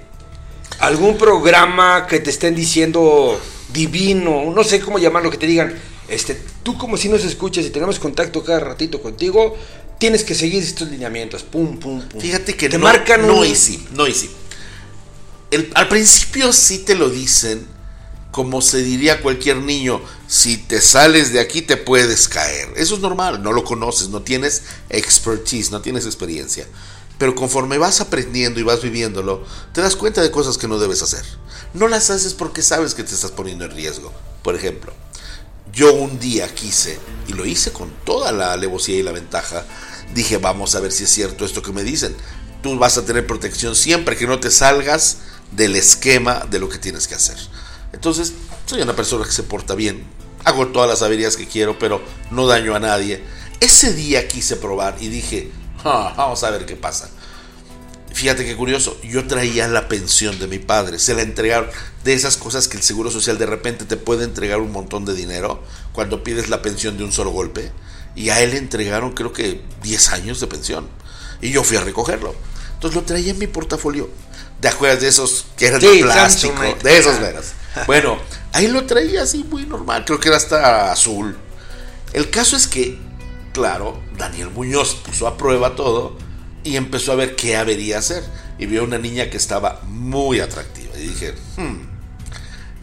¿Algún 0.79 1.17
programa 1.17 2.07
que 2.07 2.19
te 2.19 2.29
estén 2.29 2.55
diciendo 2.55 3.41
divino? 3.73 4.51
No 4.55 4.63
sé 4.63 4.79
cómo 4.79 4.99
llamarlo, 4.99 5.31
que 5.31 5.37
te 5.37 5.47
digan, 5.47 5.73
este, 6.07 6.39
tú 6.63 6.77
como 6.77 6.95
si 6.95 7.09
nos 7.09 7.25
escuchas 7.25 7.65
y 7.65 7.71
tenemos 7.71 7.99
contacto 7.99 8.43
cada 8.43 8.59
ratito 8.59 9.01
contigo, 9.01 9.57
tienes 9.99 10.23
que 10.23 10.33
seguir 10.33 10.63
estos 10.63 10.89
lineamientos. 10.89 11.43
Pum, 11.43 11.77
pum, 11.77 12.01
pum. 12.01 12.19
Fíjate 12.19 12.55
que 12.55 12.69
te 12.69 12.79
no, 12.79 12.85
marcan 12.85 13.27
no 13.27 13.45
y 13.45 13.53
sí, 13.53 13.85
no 13.91 14.07
y 14.07 14.13
sí. 14.13 14.31
al 15.75 15.87
principio 15.87 16.51
sí 16.51 16.79
te 16.79 16.95
lo 16.95 17.09
dicen, 17.09 17.67
como 18.31 18.61
se 18.61 18.81
diría 18.81 19.21
cualquier 19.21 19.57
niño, 19.57 20.01
si 20.27 20.57
te 20.57 20.81
sales 20.81 21.33
de 21.33 21.39
aquí 21.39 21.61
te 21.61 21.77
puedes 21.77 22.27
caer. 22.27 22.69
Eso 22.75 22.95
es 22.95 23.01
normal, 23.01 23.43
no 23.43 23.51
lo 23.51 23.63
conoces, 23.63 24.09
no 24.09 24.21
tienes 24.21 24.63
expertise, 24.89 25.71
no 25.71 25.81
tienes 25.81 26.05
experiencia. 26.05 26.65
Pero 27.17 27.35
conforme 27.35 27.77
vas 27.77 27.99
aprendiendo 27.99 28.61
y 28.61 28.63
vas 28.63 28.81
viviéndolo, 28.81 29.43
te 29.73 29.81
das 29.81 29.97
cuenta 29.97 30.21
de 30.21 30.31
cosas 30.31 30.57
que 30.57 30.69
no 30.69 30.79
debes 30.79 31.01
hacer. 31.01 31.25
No 31.73 31.89
las 31.89 32.09
haces 32.09 32.33
porque 32.33 32.61
sabes 32.61 32.93
que 32.93 33.03
te 33.03 33.13
estás 33.13 33.31
poniendo 33.31 33.65
en 33.65 33.71
riesgo. 33.71 34.13
Por 34.41 34.55
ejemplo, 34.55 34.93
yo 35.73 35.93
un 35.93 36.19
día 36.19 36.53
quise, 36.53 36.99
y 37.27 37.33
lo 37.33 37.45
hice 37.45 37.71
con 37.71 37.91
toda 38.05 38.31
la 38.31 38.53
alevosía 38.53 38.97
y 38.97 39.03
la 39.03 39.11
ventaja, 39.11 39.65
dije, 40.13 40.37
vamos 40.37 40.75
a 40.75 40.79
ver 40.79 40.91
si 40.91 41.03
es 41.03 41.09
cierto 41.09 41.45
esto 41.45 41.61
que 41.61 41.71
me 41.71 41.83
dicen. 41.83 42.15
Tú 42.61 42.77
vas 42.77 42.97
a 42.97 43.05
tener 43.05 43.25
protección 43.25 43.75
siempre 43.75 44.17
que 44.17 44.27
no 44.27 44.39
te 44.39 44.51
salgas 44.51 45.19
del 45.51 45.75
esquema 45.75 46.45
de 46.49 46.59
lo 46.59 46.69
que 46.69 46.77
tienes 46.77 47.07
que 47.07 47.15
hacer. 47.15 47.37
Entonces, 47.93 48.33
soy 48.65 48.81
una 48.81 48.95
persona 48.95 49.25
que 49.25 49.31
se 49.31 49.43
porta 49.43 49.75
bien. 49.75 50.05
Hago 50.43 50.67
todas 50.67 50.89
las 50.89 51.01
habilidades 51.01 51.37
que 51.37 51.47
quiero, 51.47 51.79
pero 51.79 52.01
no 52.31 52.47
daño 52.47 52.75
a 52.75 52.79
nadie. 52.79 53.23
Ese 53.59 53.93
día 53.93 54.27
quise 54.27 54.55
probar 54.55 54.97
y 54.99 55.09
dije, 55.09 55.51
ah, 55.83 56.13
vamos 56.15 56.43
a 56.43 56.51
ver 56.51 56.65
qué 56.65 56.75
pasa. 56.75 57.09
Fíjate 58.19 58.43
qué 58.43 58.57
curioso, 58.57 58.99
yo 59.01 59.27
traía 59.27 59.65
la 59.69 59.87
pensión 59.87 60.39
de 60.39 60.47
mi 60.47 60.59
padre, 60.59 60.99
se 60.99 61.13
la 61.13 61.21
entregaron 61.21 61.69
de 62.03 62.13
esas 62.13 62.35
cosas 62.35 62.67
que 62.67 62.75
el 62.75 62.83
Seguro 62.83 63.09
Social 63.11 63.37
de 63.37 63.45
repente 63.45 63.85
te 63.85 63.95
puede 63.95 64.25
entregar 64.25 64.59
un 64.59 64.73
montón 64.73 65.05
de 65.05 65.13
dinero 65.13 65.63
cuando 65.93 66.21
pides 66.21 66.49
la 66.49 66.61
pensión 66.61 66.97
de 66.97 67.05
un 67.05 67.13
solo 67.13 67.29
golpe 67.29 67.71
y 68.17 68.27
a 68.27 68.41
él 68.41 68.51
le 68.51 68.57
entregaron 68.57 69.13
creo 69.13 69.31
que 69.31 69.61
10 69.83 70.09
años 70.09 70.41
de 70.41 70.47
pensión. 70.47 70.89
Y 71.39 71.51
yo 71.51 71.63
fui 71.63 71.77
a 71.77 71.81
recogerlo. 71.81 72.35
Entonces 72.73 72.93
lo 72.99 73.05
traía 73.05 73.31
en 73.31 73.39
mi 73.39 73.47
portafolio. 73.47 74.09
¿Te 74.59 74.67
acuerdas 74.67 74.99
de 74.99 75.07
esos 75.07 75.45
que 75.55 75.67
eran 75.67 75.79
de 75.79 75.99
plástico? 76.01 76.61
De 76.83 76.97
esos 76.97 77.21
veras. 77.21 77.53
Bueno, 77.87 78.17
ahí 78.51 78.67
lo 78.67 78.85
traía 78.85 79.21
así 79.21 79.45
muy 79.45 79.65
normal. 79.65 80.03
Creo 80.03 80.19
que 80.19 80.27
era 80.27 80.35
hasta 80.35 80.91
azul. 80.91 81.37
El 82.11 82.29
caso 82.29 82.57
es 82.57 82.67
que, 82.67 82.99
claro, 83.53 84.01
Daniel 84.17 84.49
Muñoz 84.49 84.95
puso 84.95 85.25
a 85.25 85.37
prueba 85.37 85.77
todo 85.77 86.17
y 86.63 86.75
empezó 86.75 87.11
a 87.11 87.15
ver 87.15 87.35
qué 87.35 87.55
habería 87.55 87.99
hacer. 87.99 88.23
Y 88.57 88.65
vio 88.65 88.83
una 88.83 88.97
niña 88.97 89.29
que 89.29 89.37
estaba 89.37 89.81
muy 89.85 90.39
atractiva. 90.39 90.97
Y 90.97 91.07
dije, 91.07 91.33
hmm, 91.57 91.89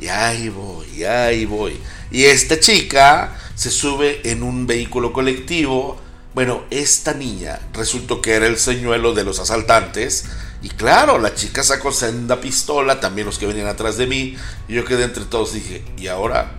y 0.00 0.08
ahí 0.08 0.48
voy, 0.48 0.86
y 0.96 1.04
ahí 1.04 1.44
voy. 1.44 1.78
Y 2.10 2.24
esta 2.24 2.58
chica 2.60 3.36
se 3.54 3.70
sube 3.70 4.20
en 4.30 4.42
un 4.42 4.66
vehículo 4.66 5.12
colectivo. 5.12 6.00
Bueno, 6.34 6.64
esta 6.70 7.14
niña 7.14 7.58
resultó 7.72 8.20
que 8.20 8.32
era 8.32 8.46
el 8.46 8.58
señuelo 8.58 9.14
de 9.14 9.24
los 9.24 9.38
asaltantes. 9.38 10.24
Y 10.62 10.68
claro, 10.68 11.18
la 11.18 11.34
chica 11.34 11.62
sacó 11.62 11.92
senda 11.92 12.40
pistola, 12.40 13.00
también 13.00 13.26
los 13.26 13.38
que 13.38 13.46
venían 13.46 13.66
atrás 13.66 13.96
de 13.96 14.06
mí. 14.06 14.36
Y 14.68 14.74
yo 14.74 14.84
quedé 14.84 15.04
entre 15.04 15.24
todos 15.24 15.54
y 15.54 15.60
dije, 15.60 15.84
¿y 15.96 16.08
ahora? 16.08 16.52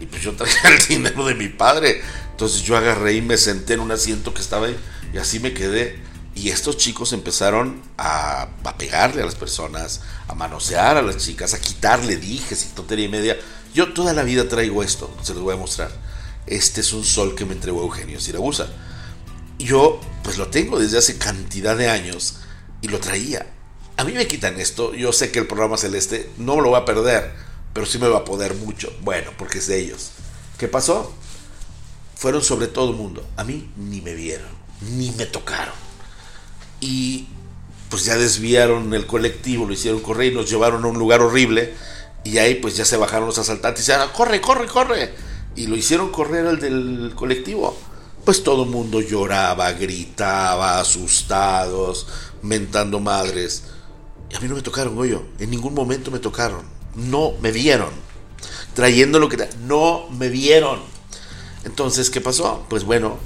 Y 0.00 0.06
pues 0.06 0.22
yo 0.22 0.32
traía 0.32 0.54
el 0.64 0.86
dinero 0.86 1.26
de 1.26 1.34
mi 1.34 1.48
padre. 1.48 2.02
Entonces 2.30 2.62
yo 2.62 2.76
agarré 2.76 3.14
y 3.14 3.22
me 3.22 3.36
senté 3.36 3.74
en 3.74 3.80
un 3.80 3.92
asiento 3.92 4.34
que 4.34 4.40
estaba 4.40 4.66
ahí. 4.66 4.76
Y 5.12 5.18
así 5.18 5.38
me 5.38 5.54
quedé. 5.54 6.03
Y 6.34 6.48
estos 6.50 6.76
chicos 6.76 7.12
empezaron 7.12 7.82
a, 7.96 8.48
a 8.64 8.76
pegarle 8.76 9.22
a 9.22 9.26
las 9.26 9.36
personas, 9.36 10.00
a 10.26 10.34
manosear 10.34 10.96
a 10.96 11.02
las 11.02 11.18
chicas, 11.18 11.54
a 11.54 11.60
quitarle 11.60 12.16
dijes 12.16 12.64
y 12.64 12.74
tontería 12.74 13.06
y 13.06 13.08
media. 13.08 13.36
Yo 13.72 13.92
toda 13.92 14.12
la 14.12 14.22
vida 14.22 14.48
traigo 14.48 14.82
esto, 14.82 15.14
se 15.22 15.34
los 15.34 15.42
voy 15.42 15.54
a 15.54 15.58
mostrar 15.58 15.90
este 16.46 16.82
es 16.82 16.92
un 16.92 17.04
sol 17.04 17.34
que 17.34 17.44
me 17.44 17.54
entregó 17.54 17.82
Eugenio 17.82 18.20
Siragusa. 18.20 18.68
Yo 19.58 20.00
pues 20.22 20.36
lo 20.38 20.48
tengo 20.48 20.78
desde 20.78 20.98
hace 20.98 21.18
cantidad 21.18 21.76
de 21.76 21.88
años 21.88 22.36
y 22.82 22.88
lo 22.88 23.00
traía. 23.00 23.46
A 23.96 24.04
mí 24.04 24.12
me 24.12 24.26
quitan 24.26 24.58
esto, 24.60 24.94
yo 24.94 25.12
sé 25.12 25.30
que 25.30 25.38
el 25.38 25.46
programa 25.46 25.76
celeste 25.76 26.30
no 26.36 26.60
lo 26.60 26.72
va 26.72 26.78
a 26.78 26.84
perder, 26.84 27.32
pero 27.72 27.86
sí 27.86 27.98
me 27.98 28.08
va 28.08 28.18
a 28.18 28.24
poder 28.24 28.54
mucho. 28.54 28.92
Bueno, 29.02 29.30
porque 29.38 29.58
es 29.58 29.68
de 29.68 29.78
ellos. 29.78 30.10
¿Qué 30.58 30.68
pasó? 30.68 31.14
Fueron 32.16 32.42
sobre 32.42 32.66
todo 32.66 32.90
el 32.90 32.96
mundo. 32.96 33.26
A 33.36 33.44
mí 33.44 33.70
ni 33.76 34.00
me 34.00 34.14
vieron, 34.14 34.48
ni 34.80 35.12
me 35.12 35.26
tocaron. 35.26 35.83
Y 36.84 37.28
pues 37.88 38.04
ya 38.04 38.16
desviaron 38.16 38.92
el 38.92 39.06
colectivo, 39.06 39.66
lo 39.66 39.72
hicieron 39.72 40.00
correr 40.00 40.32
y 40.32 40.34
nos 40.34 40.50
llevaron 40.50 40.84
a 40.84 40.88
un 40.88 40.98
lugar 40.98 41.22
horrible. 41.22 41.72
Y 42.24 42.38
ahí 42.38 42.56
pues 42.56 42.76
ya 42.76 42.84
se 42.84 42.96
bajaron 42.96 43.26
los 43.26 43.38
asaltantes 43.38 43.88
y 43.88 43.92
decían, 43.92 44.08
corre, 44.12 44.40
corre, 44.40 44.66
corre 44.66 45.14
y 45.56 45.66
lo 45.66 45.76
hicieron 45.76 46.10
correr 46.10 46.46
al 46.46 46.60
del 46.60 47.12
colectivo. 47.14 47.76
Pues 48.24 48.42
todo 48.42 48.64
el 48.64 48.70
mundo 48.70 49.00
lloraba, 49.00 49.72
gritaba, 49.72 50.80
asustados, 50.80 52.06
mentando 52.42 52.98
madres. 53.00 53.64
Y 54.30 54.36
a 54.36 54.40
mí 54.40 54.48
no 54.48 54.54
me 54.54 54.62
tocaron, 54.62 54.96
oye, 54.98 55.18
en 55.38 55.50
ningún 55.50 55.74
momento 55.74 56.10
me 56.10 56.18
tocaron. 56.18 56.62
No 56.94 57.32
me 57.42 57.52
vieron. 57.52 57.90
Trayendo 58.74 59.18
lo 59.18 59.28
que... 59.28 59.48
No 59.66 60.08
me 60.10 60.28
vieron. 60.28 60.80
Entonces, 61.64 62.10
¿qué 62.10 62.20
pasó? 62.20 62.64
Pues 62.68 62.84
bueno, 62.84 63.18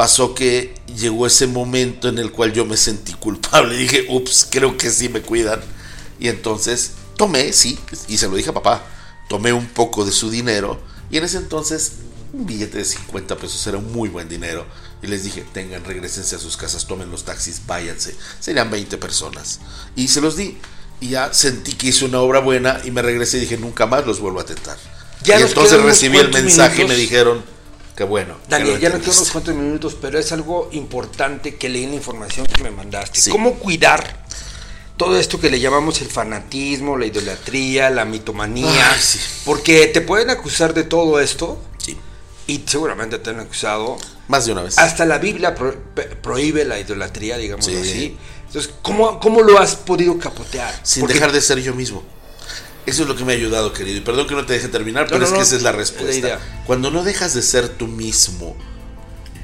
pasó 0.00 0.34
que 0.34 0.72
llegó 0.96 1.26
ese 1.26 1.46
momento 1.46 2.08
en 2.08 2.18
el 2.18 2.32
cual 2.32 2.54
yo 2.54 2.64
me 2.64 2.78
sentí 2.78 3.12
culpable. 3.12 3.76
Dije, 3.76 4.06
ups, 4.08 4.48
creo 4.50 4.78
que 4.78 4.88
sí 4.90 5.10
me 5.10 5.20
cuidan. 5.20 5.60
Y 6.18 6.28
entonces 6.28 6.92
tomé, 7.18 7.52
sí, 7.52 7.78
y 8.08 8.16
se 8.16 8.26
lo 8.26 8.34
dije 8.34 8.48
a 8.48 8.54
papá, 8.54 8.82
tomé 9.28 9.52
un 9.52 9.66
poco 9.66 10.06
de 10.06 10.10
su 10.10 10.30
dinero 10.30 10.80
y 11.10 11.18
en 11.18 11.24
ese 11.24 11.36
entonces 11.36 11.96
un 12.32 12.46
billete 12.46 12.78
de 12.78 12.86
50 12.86 13.36
pesos 13.36 13.66
era 13.66 13.76
un 13.76 13.92
muy 13.92 14.08
buen 14.08 14.26
dinero. 14.26 14.64
Y 15.02 15.06
les 15.06 15.22
dije, 15.22 15.44
tengan, 15.52 15.84
regresense 15.84 16.34
a 16.34 16.38
sus 16.38 16.56
casas, 16.56 16.86
tomen 16.86 17.10
los 17.10 17.26
taxis, 17.26 17.60
váyanse. 17.66 18.16
Serían 18.38 18.70
20 18.70 18.96
personas. 18.96 19.60
Y 19.96 20.08
se 20.08 20.22
los 20.22 20.34
di. 20.34 20.56
Y 21.02 21.10
ya 21.10 21.34
sentí 21.34 21.74
que 21.74 21.88
hice 21.88 22.06
una 22.06 22.20
obra 22.20 22.40
buena 22.40 22.80
y 22.84 22.90
me 22.90 23.02
regresé 23.02 23.36
y 23.36 23.40
dije, 23.40 23.58
nunca 23.58 23.84
más 23.84 24.06
los 24.06 24.18
vuelvo 24.18 24.40
a 24.40 24.46
tentar. 24.46 24.78
Ya 25.24 25.38
y 25.38 25.42
entonces 25.42 25.82
recibí 25.82 26.16
el 26.16 26.32
mensaje 26.32 26.84
y 26.84 26.88
me 26.88 26.96
dijeron, 26.96 27.44
qué 28.00 28.04
bueno. 28.04 28.36
Daniel, 28.48 28.80
ya 28.80 28.88
no 28.88 28.94
entendiste". 28.94 29.20
unos 29.20 29.30
cuantos 29.30 29.54
minutos, 29.54 29.94
pero 30.00 30.18
es 30.18 30.32
algo 30.32 30.70
importante 30.72 31.56
que 31.56 31.68
leí 31.68 31.84
en 31.84 31.90
la 31.90 31.96
información 31.96 32.46
que 32.46 32.62
me 32.62 32.70
mandaste. 32.70 33.20
Sí. 33.20 33.30
¿Cómo 33.30 33.56
cuidar 33.56 34.24
todo 34.96 35.18
esto 35.18 35.38
que 35.38 35.50
le 35.50 35.60
llamamos 35.60 36.00
el 36.00 36.08
fanatismo, 36.08 36.96
la 36.96 37.04
idolatría, 37.04 37.90
la 37.90 38.06
mitomanía? 38.06 38.92
Ay, 38.92 38.98
sí. 38.98 39.18
Porque 39.44 39.86
te 39.88 40.00
pueden 40.00 40.30
acusar 40.30 40.72
de 40.72 40.84
todo 40.84 41.20
esto 41.20 41.60
Sí, 41.76 41.94
y 42.46 42.62
seguramente 42.66 43.18
te 43.18 43.28
han 43.28 43.40
acusado. 43.40 43.98
más 44.28 44.46
de 44.46 44.52
una 44.52 44.62
vez. 44.62 44.78
Hasta 44.78 45.04
la 45.04 45.18
Biblia 45.18 45.54
pro- 45.54 45.76
prohíbe 46.22 46.64
la 46.64 46.78
idolatría, 46.80 47.36
digamos 47.36 47.66
Sí. 47.66 47.76
así. 47.76 48.16
Entonces, 48.46 48.72
¿cómo, 48.80 49.20
¿cómo 49.20 49.42
lo 49.42 49.58
has 49.58 49.76
podido 49.76 50.18
capotear? 50.18 50.74
Sin 50.84 51.02
Porque- 51.02 51.14
dejar 51.14 51.32
de 51.32 51.42
ser 51.42 51.58
yo 51.60 51.74
mismo. 51.74 52.02
Eso 52.86 53.02
es 53.02 53.08
lo 53.08 53.16
que 53.16 53.24
me 53.24 53.32
ha 53.32 53.36
ayudado, 53.36 53.72
querido. 53.72 53.98
Y 53.98 54.00
perdón 54.00 54.26
que 54.26 54.34
no 54.34 54.46
te 54.46 54.54
deje 54.54 54.68
terminar, 54.68 55.06
pero 55.06 55.18
no, 55.18 55.24
es 55.24 55.30
que 55.30 55.38
no, 55.38 55.42
esa 55.42 55.56
es 55.56 55.62
la 55.62 55.70
es 55.70 55.74
la 55.74 55.78
respuesta. 55.78 56.40
Cuando 56.66 56.90
no 56.90 57.04
dejas 57.04 57.34
de 57.34 57.42
ser 57.42 57.68
tú 57.68 57.86
mismo 57.86 58.56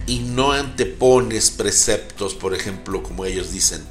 y 0.06 0.20
no 0.20 0.52
antepones 0.52 1.50
preceptos, 1.50 2.34
por 2.34 2.54
ejemplo, 2.54 3.02
como 3.02 3.24
ellos 3.24 3.52
dicen, 3.52 3.82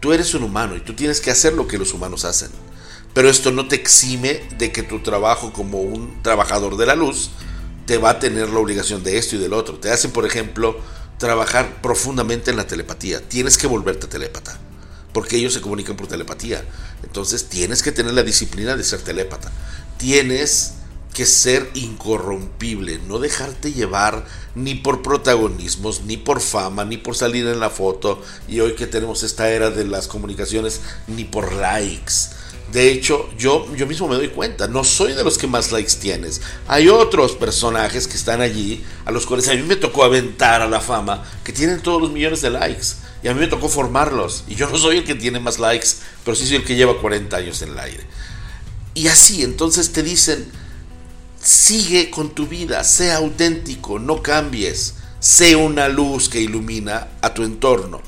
tú 0.00 0.12
eres 0.12 0.34
un 0.34 0.44
humano 0.44 0.76
y 0.76 0.80
tú 0.80 0.94
tienes 0.94 1.20
que 1.20 1.30
hacer 1.30 1.52
lo 1.52 1.66
que 1.66 1.78
los 1.78 1.92
humanos 1.92 2.24
hacen. 2.24 2.50
Pero 3.12 3.30
esto 3.30 3.50
no 3.50 3.66
te 3.66 3.76
exime 3.76 4.42
de 4.58 4.72
que 4.72 4.82
tu 4.82 5.00
trabajo 5.00 5.52
como 5.52 5.80
un 5.80 6.22
trabajador 6.22 6.76
de 6.76 6.86
la 6.86 6.94
luz 6.94 7.30
te 7.86 7.98
va 7.98 8.10
a 8.10 8.18
tener 8.18 8.50
la 8.50 8.58
obligación 8.58 9.02
de 9.02 9.16
esto 9.16 9.36
y 9.36 9.38
del 9.38 9.52
otro. 9.52 9.78
Te 9.78 9.90
hacen, 9.90 10.10
por 10.10 10.26
ejemplo, 10.26 10.78
trabajar 11.18 11.80
profundamente 11.80 12.50
en 12.50 12.58
la 12.58 12.66
telepatía. 12.66 13.26
Tienes 13.26 13.56
que 13.56 13.66
volverte 13.66 14.06
telépata 14.06 14.60
porque 15.16 15.38
ellos 15.38 15.54
se 15.54 15.62
comunican 15.62 15.96
por 15.96 16.08
telepatía. 16.08 16.62
Entonces 17.02 17.46
tienes 17.46 17.82
que 17.82 17.90
tener 17.90 18.12
la 18.12 18.22
disciplina 18.22 18.76
de 18.76 18.84
ser 18.84 19.00
telépata. 19.00 19.50
Tienes 19.96 20.74
que 21.14 21.24
ser 21.24 21.70
incorrompible, 21.72 22.98
no 22.98 23.18
dejarte 23.18 23.72
llevar 23.72 24.26
ni 24.54 24.74
por 24.74 25.00
protagonismos, 25.00 26.02
ni 26.02 26.18
por 26.18 26.42
fama, 26.42 26.84
ni 26.84 26.98
por 26.98 27.16
salir 27.16 27.46
en 27.46 27.60
la 27.60 27.70
foto. 27.70 28.22
Y 28.46 28.60
hoy 28.60 28.74
que 28.74 28.86
tenemos 28.86 29.22
esta 29.22 29.48
era 29.48 29.70
de 29.70 29.86
las 29.86 30.06
comunicaciones, 30.06 30.82
ni 31.06 31.24
por 31.24 31.54
likes. 31.54 32.12
De 32.70 32.92
hecho, 32.92 33.30
yo, 33.38 33.74
yo 33.74 33.86
mismo 33.86 34.08
me 34.08 34.16
doy 34.16 34.28
cuenta, 34.28 34.68
no 34.68 34.84
soy 34.84 35.14
de 35.14 35.24
los 35.24 35.38
que 35.38 35.46
más 35.46 35.72
likes 35.72 35.94
tienes. 35.98 36.42
Hay 36.68 36.90
otros 36.90 37.32
personajes 37.36 38.06
que 38.06 38.18
están 38.18 38.42
allí, 38.42 38.84
a 39.06 39.12
los 39.12 39.24
cuales 39.24 39.48
a 39.48 39.54
mí 39.54 39.62
me 39.62 39.76
tocó 39.76 40.04
aventar 40.04 40.60
a 40.60 40.68
la 40.68 40.80
fama, 40.82 41.24
que 41.42 41.54
tienen 41.54 41.80
todos 41.80 42.02
los 42.02 42.12
millones 42.12 42.42
de 42.42 42.50
likes. 42.50 43.05
Y 43.22 43.28
a 43.28 43.34
mí 43.34 43.40
me 43.40 43.46
tocó 43.46 43.68
formarlos. 43.68 44.44
Y 44.48 44.54
yo 44.54 44.68
no 44.68 44.78
soy 44.78 44.98
el 44.98 45.04
que 45.04 45.14
tiene 45.14 45.40
más 45.40 45.58
likes, 45.58 45.88
pero 46.24 46.36
sí 46.36 46.46
soy 46.46 46.56
el 46.56 46.64
que 46.64 46.76
lleva 46.76 47.00
40 47.00 47.36
años 47.36 47.62
en 47.62 47.70
el 47.70 47.78
aire. 47.78 48.06
Y 48.94 49.08
así, 49.08 49.42
entonces 49.42 49.92
te 49.92 50.02
dicen, 50.02 50.50
sigue 51.42 52.10
con 52.10 52.30
tu 52.34 52.46
vida, 52.46 52.82
sé 52.82 53.12
auténtico, 53.12 53.98
no 53.98 54.22
cambies, 54.22 54.94
sé 55.20 55.54
una 55.54 55.88
luz 55.88 56.28
que 56.28 56.40
ilumina 56.40 57.08
a 57.20 57.34
tu 57.34 57.42
entorno. 57.44 58.00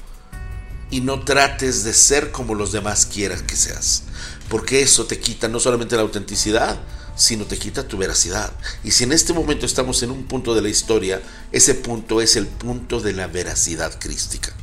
Y 0.90 1.02
no 1.02 1.20
trates 1.20 1.84
de 1.84 1.92
ser 1.92 2.30
como 2.30 2.54
los 2.54 2.72
demás 2.72 3.06
quieran 3.06 3.46
que 3.46 3.56
seas. 3.56 4.04
Porque 4.48 4.80
eso 4.80 5.04
te 5.04 5.20
quita 5.20 5.48
no 5.48 5.60
solamente 5.60 5.96
la 5.96 6.02
autenticidad, 6.02 6.80
sino 7.18 7.44
te 7.44 7.58
quita 7.58 7.86
tu 7.86 7.98
veracidad. 7.98 8.52
Y 8.82 8.92
si 8.92 9.04
en 9.04 9.12
este 9.12 9.34
momento 9.34 9.66
estamos 9.66 10.02
en 10.02 10.10
un 10.10 10.24
punto 10.24 10.54
de 10.54 10.62
la 10.62 10.68
historia, 10.68 11.20
ese 11.52 11.74
punto 11.74 12.22
es 12.22 12.36
el 12.36 12.46
punto 12.46 13.00
de 13.00 13.12
la 13.12 13.26
veracidad 13.26 13.98
crística. 13.98 14.54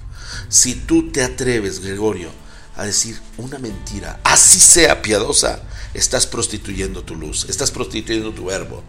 Si 0.49 0.75
tú 0.75 1.11
te 1.11 1.23
atreves, 1.23 1.79
Gregorio, 1.79 2.29
a 2.75 2.85
decir 2.85 3.19
una 3.37 3.57
mentira, 3.57 4.19
así 4.23 4.59
sea 4.59 5.01
piadosa, 5.01 5.61
estás 5.93 6.27
prostituyendo 6.27 7.03
tu 7.03 7.15
luz, 7.15 7.45
estás 7.49 7.71
prostituyendo 7.71 8.31
tu 8.31 8.45
verbo. 8.45 8.83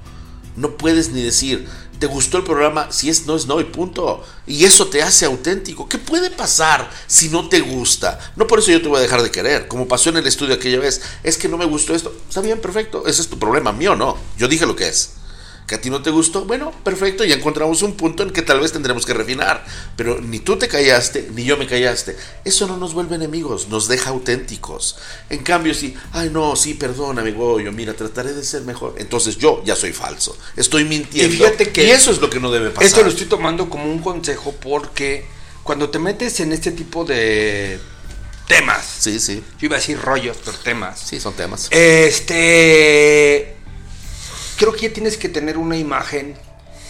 No 0.56 0.76
puedes 0.78 1.10
ni 1.10 1.22
decir, 1.22 1.68
¿te 1.98 2.06
gustó 2.06 2.38
el 2.38 2.44
programa? 2.44 2.90
Si 2.90 3.10
es 3.10 3.26
no, 3.26 3.36
es 3.36 3.46
no 3.46 3.60
y 3.60 3.64
punto. 3.64 4.24
Y 4.46 4.64
eso 4.64 4.86
te 4.86 5.02
hace 5.02 5.26
auténtico. 5.26 5.86
¿Qué 5.86 5.98
puede 5.98 6.30
pasar 6.30 6.90
si 7.06 7.28
no 7.28 7.48
te 7.48 7.60
gusta? 7.60 8.18
No 8.36 8.46
por 8.46 8.60
eso 8.60 8.72
yo 8.72 8.80
te 8.80 8.88
voy 8.88 8.98
a 8.98 9.02
dejar 9.02 9.22
de 9.22 9.30
querer. 9.30 9.68
Como 9.68 9.86
pasó 9.86 10.08
en 10.08 10.16
el 10.16 10.26
estudio 10.26 10.54
aquella 10.54 10.78
vez, 10.78 11.02
es 11.22 11.36
que 11.36 11.48
no 11.48 11.58
me 11.58 11.66
gustó 11.66 11.94
esto. 11.94 12.16
Está 12.26 12.40
bien, 12.40 12.58
perfecto. 12.60 13.06
Ese 13.06 13.20
es 13.20 13.28
tu 13.28 13.38
problema, 13.38 13.70
mío 13.70 13.94
no. 13.94 14.16
Yo 14.38 14.48
dije 14.48 14.64
lo 14.64 14.76
que 14.76 14.88
es. 14.88 15.15
Que 15.66 15.74
a 15.74 15.80
ti 15.80 15.90
no 15.90 16.00
te 16.00 16.10
gustó, 16.10 16.44
bueno, 16.44 16.70
perfecto, 16.84 17.24
ya 17.24 17.34
encontramos 17.34 17.82
un 17.82 17.94
punto 17.96 18.22
en 18.22 18.30
que 18.30 18.42
tal 18.42 18.60
vez 18.60 18.70
tendremos 18.72 19.04
que 19.04 19.12
refinar. 19.14 19.64
Pero 19.96 20.20
ni 20.20 20.38
tú 20.38 20.56
te 20.56 20.68
callaste, 20.68 21.28
ni 21.34 21.44
yo 21.44 21.56
me 21.56 21.66
callaste. 21.66 22.16
Eso 22.44 22.68
no 22.68 22.76
nos 22.76 22.94
vuelve 22.94 23.16
enemigos, 23.16 23.66
nos 23.68 23.88
deja 23.88 24.10
auténticos. 24.10 24.96
En 25.28 25.42
cambio, 25.42 25.74
si, 25.74 25.96
ay 26.12 26.30
no, 26.30 26.54
sí, 26.54 26.74
perdóname, 26.74 27.32
Goyo, 27.32 27.72
mira, 27.72 27.94
trataré 27.94 28.32
de 28.32 28.44
ser 28.44 28.62
mejor. 28.62 28.94
Entonces 28.98 29.38
yo 29.38 29.60
ya 29.64 29.74
soy 29.74 29.92
falso, 29.92 30.38
estoy 30.54 30.84
mintiendo. 30.84 31.34
Y 31.34 31.36
fíjate 31.38 31.70
que 31.72 31.84
y 31.84 31.90
eso 31.90 32.12
es 32.12 32.20
lo 32.20 32.30
que 32.30 32.38
no 32.38 32.52
debe 32.52 32.70
pasar. 32.70 32.84
Esto 32.86 33.02
lo 33.02 33.08
estoy 33.08 33.26
tomando 33.26 33.68
como 33.68 33.90
un 33.90 33.98
consejo 33.98 34.54
porque 34.60 35.26
cuando 35.64 35.90
te 35.90 35.98
metes 35.98 36.38
en 36.38 36.52
este 36.52 36.70
tipo 36.70 37.04
de 37.04 37.80
temas, 38.46 38.86
Sí, 39.00 39.18
sí, 39.18 39.42
yo 39.58 39.66
iba 39.66 39.74
a 39.74 39.80
decir 39.80 39.98
rollos, 40.00 40.36
pero 40.44 40.56
temas, 40.58 41.00
sí, 41.00 41.18
son 41.18 41.34
temas. 41.34 41.66
este, 41.72 43.55
creo 44.56 44.72
que 44.72 44.88
ya 44.88 44.92
tienes 44.92 45.16
que 45.16 45.28
tener 45.28 45.58
una 45.58 45.76
imagen 45.76 46.34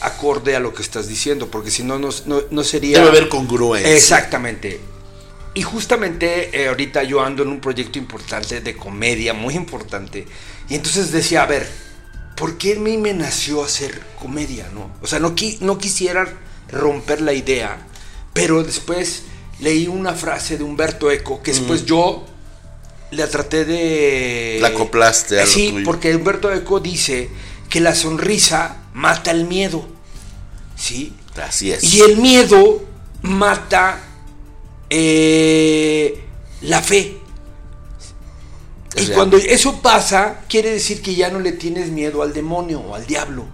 acorde 0.00 0.54
a 0.56 0.60
lo 0.60 0.74
que 0.74 0.82
estás 0.82 1.08
diciendo, 1.08 1.50
porque 1.50 1.70
si 1.70 1.82
no, 1.82 1.98
no, 1.98 2.10
no, 2.50 2.64
sería... 2.64 2.98
Debe 2.98 3.10
haber 3.10 3.28
congruencia. 3.28 3.94
Exactamente. 3.94 4.78
Y 5.54 5.62
justamente 5.62 6.50
eh, 6.62 6.68
ahorita 6.68 7.02
yo 7.02 7.22
ando 7.22 7.42
en 7.42 7.48
un 7.48 7.60
proyecto 7.60 7.98
importante 7.98 8.60
de 8.60 8.76
comedia, 8.76 9.32
muy 9.32 9.54
importante. 9.54 10.26
Y 10.68 10.74
entonces 10.74 11.12
decía, 11.12 11.42
a 11.42 11.46
ver, 11.46 11.66
¿por 12.36 12.58
qué 12.58 12.74
a 12.74 12.78
mí 12.78 12.98
me 12.98 13.14
nació 13.14 13.64
hacer 13.64 14.00
comedia? 14.20 14.68
No? 14.74 14.90
O 15.00 15.06
sea, 15.06 15.18
no, 15.18 15.34
qui- 15.34 15.58
no 15.60 15.78
quisiera 15.78 16.28
romper 16.70 17.22
la 17.22 17.32
idea, 17.32 17.78
pero 18.34 18.62
después 18.62 19.22
leí 19.60 19.88
una 19.88 20.12
frase 20.12 20.58
de 20.58 20.64
Humberto 20.64 21.10
Eco 21.10 21.42
que 21.42 21.52
después 21.52 21.86
yo 21.86 22.26
la 23.12 23.28
traté 23.30 23.64
de... 23.64 24.58
La 24.60 24.68
acoplaste 24.68 25.40
a 25.40 25.44
lo 25.46 25.50
Sí, 25.50 25.70
tuyo. 25.70 25.84
porque 25.86 26.14
Humberto 26.14 26.52
Eco 26.52 26.80
dice 26.80 27.30
que 27.68 27.80
la 27.80 27.94
sonrisa 27.94 28.76
mata 28.94 29.30
el 29.30 29.44
miedo. 29.46 29.86
¿Sí? 30.76 31.14
Así 31.42 31.72
es. 31.72 31.84
Y 31.84 32.00
el 32.00 32.16
miedo 32.18 32.84
mata 33.22 34.00
eh, 34.90 36.24
la 36.62 36.82
fe. 36.82 37.18
Es 38.94 39.02
Y 39.02 39.06
real. 39.08 39.16
cuando 39.16 39.36
eso 39.36 39.80
pasa, 39.82 40.40
quiere 40.48 40.70
decir 40.72 41.02
que 41.02 41.14
ya 41.14 41.30
no 41.30 41.40
le 41.40 41.52
tienes 41.52 41.90
miedo 41.90 42.22
al 42.22 42.32
demonio 42.32 42.80
o 42.80 42.94
al 42.94 43.06
diablo. 43.06 43.46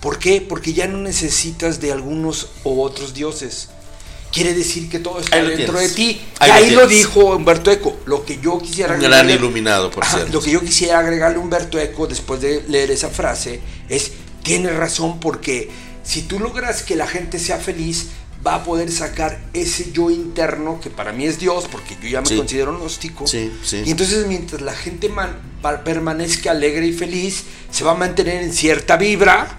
¿Por 0.00 0.18
qué? 0.18 0.40
Porque 0.40 0.72
ya 0.72 0.86
no 0.86 0.98
necesitas 0.98 1.80
de 1.80 1.92
algunos 1.92 2.48
u 2.64 2.80
otros 2.80 3.12
dioses. 3.14 3.70
Quiere 4.32 4.52
decir 4.54 4.90
que 4.90 4.98
todo 4.98 5.20
está 5.20 5.36
Ahí 5.36 5.46
dentro 5.56 5.78
de 5.78 5.88
ti. 5.88 6.20
Ahí 6.38 6.50
y 6.50 6.52
lo 6.52 6.54
ahí 6.54 6.70
lo 6.82 6.86
dijo 6.86 7.34
Humberto 7.36 7.70
Eco. 7.70 7.96
Lo 8.04 8.24
que 8.24 8.38
yo 8.38 8.58
quisiera 8.58 8.94
Un 8.94 9.00
gran 9.00 9.28
iluminado, 9.30 9.90
por 9.90 10.04
cierto. 10.04 10.32
Lo 10.32 10.40
que 10.42 10.50
yo 10.50 10.60
quisiera 10.60 10.98
agregarle 10.98 11.38
a 11.38 11.40
Humberto 11.40 11.78
Eco 11.78 12.06
después 12.06 12.40
de 12.40 12.62
leer 12.68 12.90
esa 12.90 13.08
frase 13.08 13.60
es, 13.88 14.12
tiene 14.42 14.70
razón 14.70 15.18
porque 15.18 15.70
si 16.04 16.22
tú 16.22 16.38
logras 16.38 16.82
que 16.82 16.94
la 16.94 17.06
gente 17.06 17.38
sea 17.38 17.58
feliz, 17.58 18.08
va 18.46 18.56
a 18.56 18.64
poder 18.64 18.92
sacar 18.92 19.40
ese 19.52 19.90
yo 19.92 20.10
interno, 20.10 20.78
que 20.80 20.90
para 20.90 21.12
mí 21.12 21.26
es 21.26 21.38
Dios, 21.40 21.64
porque 21.70 21.96
yo 22.00 22.08
ya 22.08 22.20
me 22.20 22.26
Sí. 22.28 22.36
considero 22.36 22.76
gnóstico. 22.78 23.26
Sí, 23.26 23.52
sí. 23.64 23.82
Y 23.84 23.90
entonces 23.90 24.26
mientras 24.26 24.60
la 24.62 24.74
gente 24.74 25.08
man- 25.08 25.38
permanezca 25.84 26.52
alegre 26.52 26.86
y 26.86 26.92
feliz, 26.92 27.44
se 27.70 27.82
va 27.82 27.92
a 27.92 27.94
mantener 27.96 28.42
en 28.42 28.52
cierta 28.52 28.96
vibra 28.96 29.58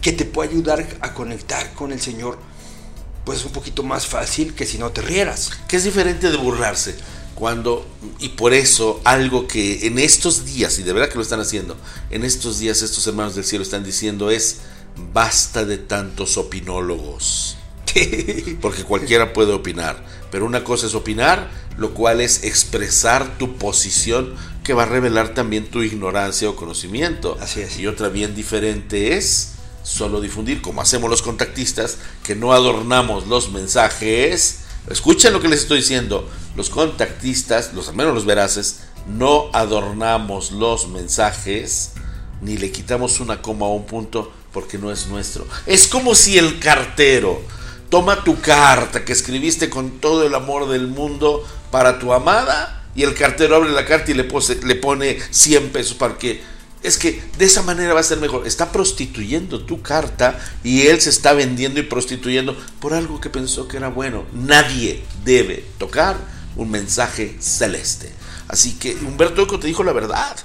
que 0.00 0.12
te 0.12 0.24
puede 0.24 0.50
ayudar 0.50 0.86
a 1.00 1.12
conectar 1.12 1.72
con 1.74 1.92
el 1.92 2.00
Señor, 2.00 2.38
pues 3.28 3.44
un 3.44 3.52
poquito 3.52 3.82
más 3.82 4.06
fácil 4.06 4.54
que 4.54 4.64
si 4.64 4.78
no 4.78 4.88
te 4.90 5.02
rieras. 5.02 5.50
que 5.68 5.76
es 5.76 5.84
diferente 5.84 6.30
de 6.30 6.38
burlarse. 6.38 6.94
Cuando, 7.34 7.86
y 8.20 8.30
por 8.30 8.54
eso, 8.54 9.02
algo 9.04 9.46
que 9.46 9.86
en 9.86 9.98
estos 9.98 10.46
días, 10.46 10.78
y 10.78 10.82
de 10.82 10.94
verdad 10.94 11.10
que 11.10 11.16
lo 11.16 11.20
están 11.20 11.38
haciendo, 11.38 11.76
en 12.08 12.24
estos 12.24 12.58
días 12.58 12.80
estos 12.80 13.06
hermanos 13.06 13.34
del 13.34 13.44
cielo 13.44 13.62
están 13.62 13.84
diciendo 13.84 14.30
es, 14.30 14.60
basta 15.12 15.66
de 15.66 15.76
tantos 15.76 16.38
opinólogos. 16.38 17.58
Porque 18.62 18.84
cualquiera 18.84 19.34
puede 19.34 19.52
opinar, 19.52 20.02
pero 20.30 20.46
una 20.46 20.64
cosa 20.64 20.86
es 20.86 20.94
opinar, 20.94 21.50
lo 21.76 21.92
cual 21.92 22.22
es 22.22 22.44
expresar 22.44 23.36
tu 23.36 23.58
posición 23.58 24.36
que 24.64 24.72
va 24.72 24.84
a 24.84 24.86
revelar 24.86 25.34
también 25.34 25.66
tu 25.66 25.82
ignorancia 25.82 26.48
o 26.48 26.56
conocimiento. 26.56 27.36
Así 27.42 27.60
es. 27.60 27.78
Y 27.78 27.88
otra 27.88 28.08
bien 28.08 28.34
diferente 28.34 29.18
es 29.18 29.57
solo 29.82 30.20
difundir, 30.20 30.60
como 30.62 30.80
hacemos 30.80 31.10
los 31.10 31.22
contactistas, 31.22 31.98
que 32.22 32.34
no 32.34 32.52
adornamos 32.52 33.26
los 33.26 33.50
mensajes. 33.50 34.60
Escuchen 34.90 35.32
lo 35.32 35.40
que 35.40 35.48
les 35.48 35.60
estoy 35.60 35.78
diciendo. 35.78 36.28
Los 36.56 36.70
contactistas, 36.70 37.72
los 37.74 37.88
al 37.88 37.96
menos 37.96 38.14
los 38.14 38.26
veraces, 38.26 38.80
no 39.06 39.50
adornamos 39.52 40.52
los 40.52 40.88
mensajes 40.88 41.92
ni 42.40 42.56
le 42.56 42.70
quitamos 42.70 43.20
una 43.20 43.42
coma 43.42 43.66
o 43.66 43.74
un 43.74 43.86
punto 43.86 44.32
porque 44.52 44.78
no 44.78 44.90
es 44.90 45.06
nuestro. 45.08 45.46
Es 45.66 45.88
como 45.88 46.14
si 46.14 46.38
el 46.38 46.58
cartero 46.58 47.40
toma 47.90 48.24
tu 48.24 48.40
carta 48.40 49.04
que 49.04 49.12
escribiste 49.12 49.70
con 49.70 49.98
todo 50.00 50.26
el 50.26 50.34
amor 50.34 50.68
del 50.68 50.86
mundo 50.86 51.44
para 51.70 51.98
tu 51.98 52.12
amada 52.12 52.86
y 52.94 53.02
el 53.02 53.14
cartero 53.14 53.56
abre 53.56 53.70
la 53.70 53.84
carta 53.84 54.10
y 54.10 54.14
le, 54.14 54.28
le 54.64 54.74
pone 54.76 55.18
100 55.30 55.70
pesos 55.70 55.94
para 55.94 56.18
que 56.18 56.42
es 56.82 56.98
que 56.98 57.22
de 57.38 57.44
esa 57.44 57.62
manera 57.62 57.94
va 57.94 58.00
a 58.00 58.04
ser 58.04 58.18
mejor. 58.18 58.46
Está 58.46 58.72
prostituyendo 58.72 59.64
tu 59.64 59.82
carta 59.82 60.38
y 60.62 60.86
él 60.86 61.00
se 61.00 61.10
está 61.10 61.32
vendiendo 61.32 61.80
y 61.80 61.84
prostituyendo 61.84 62.56
por 62.80 62.94
algo 62.94 63.20
que 63.20 63.30
pensó 63.30 63.68
que 63.68 63.76
era 63.76 63.88
bueno. 63.88 64.24
Nadie 64.32 65.02
debe 65.24 65.64
tocar 65.78 66.16
un 66.56 66.70
mensaje 66.70 67.36
celeste. 67.40 68.10
Así 68.48 68.74
que 68.74 68.94
Humberto 68.94 69.42
Eco 69.42 69.58
te 69.58 69.66
dijo 69.66 69.84
la 69.84 69.92
verdad, 69.92 70.36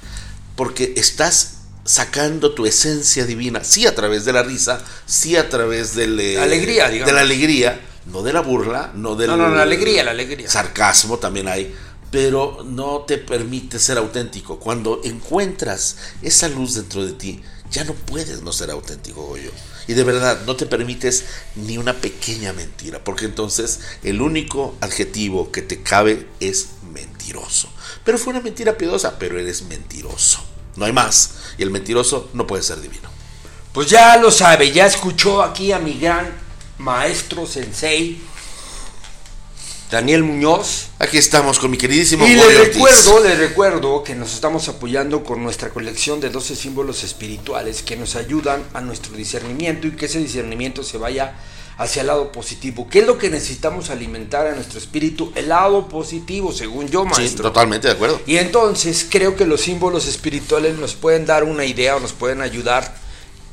porque 0.55 0.93
estás 0.97 1.57
sacando 1.85 2.53
tu 2.53 2.65
esencia 2.65 3.25
divina, 3.25 3.63
sí 3.63 3.85
a 3.85 3.95
través 3.95 4.25
de 4.25 4.33
la 4.33 4.43
risa, 4.43 4.81
sí 5.05 5.35
a 5.35 5.49
través 5.49 5.95
de 5.95 6.07
la 6.07 6.43
alegría, 6.43 6.89
digamos. 6.89 7.07
de 7.07 7.13
la 7.13 7.21
alegría, 7.21 7.81
no 8.05 8.23
de 8.23 8.33
la 8.33 8.41
burla, 8.41 8.91
no 8.95 9.15
del 9.15 9.29
no, 9.29 9.37
no, 9.37 9.49
la 9.49 9.63
alegría, 9.63 10.03
la 10.03 10.11
alegría. 10.11 10.49
Sarcasmo 10.49 11.17
también 11.17 11.47
hay, 11.47 11.73
pero 12.13 12.63
no 12.63 12.99
te 13.07 13.17
permite 13.17 13.79
ser 13.79 13.97
auténtico. 13.97 14.59
Cuando 14.59 15.01
encuentras 15.03 15.97
esa 16.21 16.47
luz 16.47 16.75
dentro 16.75 17.03
de 17.03 17.13
ti, 17.13 17.41
ya 17.71 17.83
no 17.85 17.95
puedes 17.95 18.43
no 18.43 18.53
ser 18.53 18.69
auténtico, 18.69 19.25
Goyo. 19.25 19.49
Y 19.87 19.93
de 19.93 20.03
verdad, 20.03 20.43
no 20.45 20.55
te 20.55 20.67
permites 20.67 21.25
ni 21.55 21.79
una 21.79 21.95
pequeña 21.95 22.53
mentira, 22.53 23.03
porque 23.03 23.25
entonces 23.25 23.79
el 24.03 24.21
único 24.21 24.75
adjetivo 24.79 25.51
que 25.51 25.63
te 25.63 25.81
cabe 25.81 26.27
es 26.39 26.73
mentiroso. 26.93 27.67
Pero 28.05 28.19
fue 28.19 28.29
una 28.29 28.41
mentira 28.41 28.77
piadosa, 28.77 29.17
pero 29.17 29.39
eres 29.39 29.63
mentiroso. 29.63 30.39
No 30.75 30.85
hay 30.85 30.93
más. 30.93 31.31
Y 31.57 31.63
el 31.63 31.71
mentiroso 31.71 32.29
no 32.33 32.45
puede 32.45 32.61
ser 32.61 32.79
divino. 32.79 33.09
Pues 33.73 33.89
ya 33.89 34.17
lo 34.17 34.29
sabe, 34.29 34.71
ya 34.71 34.85
escuchó 34.85 35.41
aquí 35.41 35.71
a 35.71 35.79
mi 35.79 35.95
gran 35.95 36.31
maestro 36.77 37.47
sensei, 37.47 38.21
Daniel 39.93 40.23
Muñoz. 40.23 40.87
Aquí 40.97 41.19
estamos 41.19 41.59
con 41.59 41.69
mi 41.69 41.77
queridísimo 41.77 42.25
Y 42.25 42.33
le 42.33 42.65
recuerdo, 42.65 43.23
le 43.23 43.35
recuerdo 43.35 44.03
que 44.03 44.15
nos 44.15 44.33
estamos 44.33 44.67
apoyando 44.67 45.23
con 45.23 45.43
nuestra 45.43 45.69
colección 45.69 46.19
de 46.19 46.31
12 46.31 46.55
símbolos 46.55 47.03
espirituales 47.03 47.83
que 47.83 47.95
nos 47.95 48.15
ayudan 48.15 48.63
a 48.73 48.81
nuestro 48.81 49.15
discernimiento 49.15 49.85
y 49.85 49.91
que 49.91 50.07
ese 50.07 50.17
discernimiento 50.17 50.81
se 50.81 50.97
vaya 50.97 51.35
hacia 51.77 52.01
el 52.01 52.07
lado 52.07 52.31
positivo. 52.31 52.87
¿Qué 52.89 53.01
es 53.01 53.05
lo 53.05 53.19
que 53.19 53.29
necesitamos 53.29 53.91
alimentar 53.91 54.47
a 54.47 54.55
nuestro 54.55 54.79
espíritu? 54.79 55.31
El 55.35 55.49
lado 55.49 55.87
positivo, 55.87 56.51
según 56.51 56.87
yo, 56.87 57.05
maestro. 57.05 57.27
Sí, 57.27 57.35
totalmente 57.35 57.87
de 57.87 57.93
acuerdo. 57.93 58.19
Y 58.25 58.37
entonces 58.37 59.05
creo 59.07 59.35
que 59.35 59.45
los 59.45 59.61
símbolos 59.61 60.07
espirituales 60.07 60.75
nos 60.79 60.95
pueden 60.95 61.27
dar 61.27 61.43
una 61.43 61.65
idea 61.65 61.97
o 61.97 61.99
nos 61.99 62.13
pueden 62.13 62.41
ayudar 62.41 62.95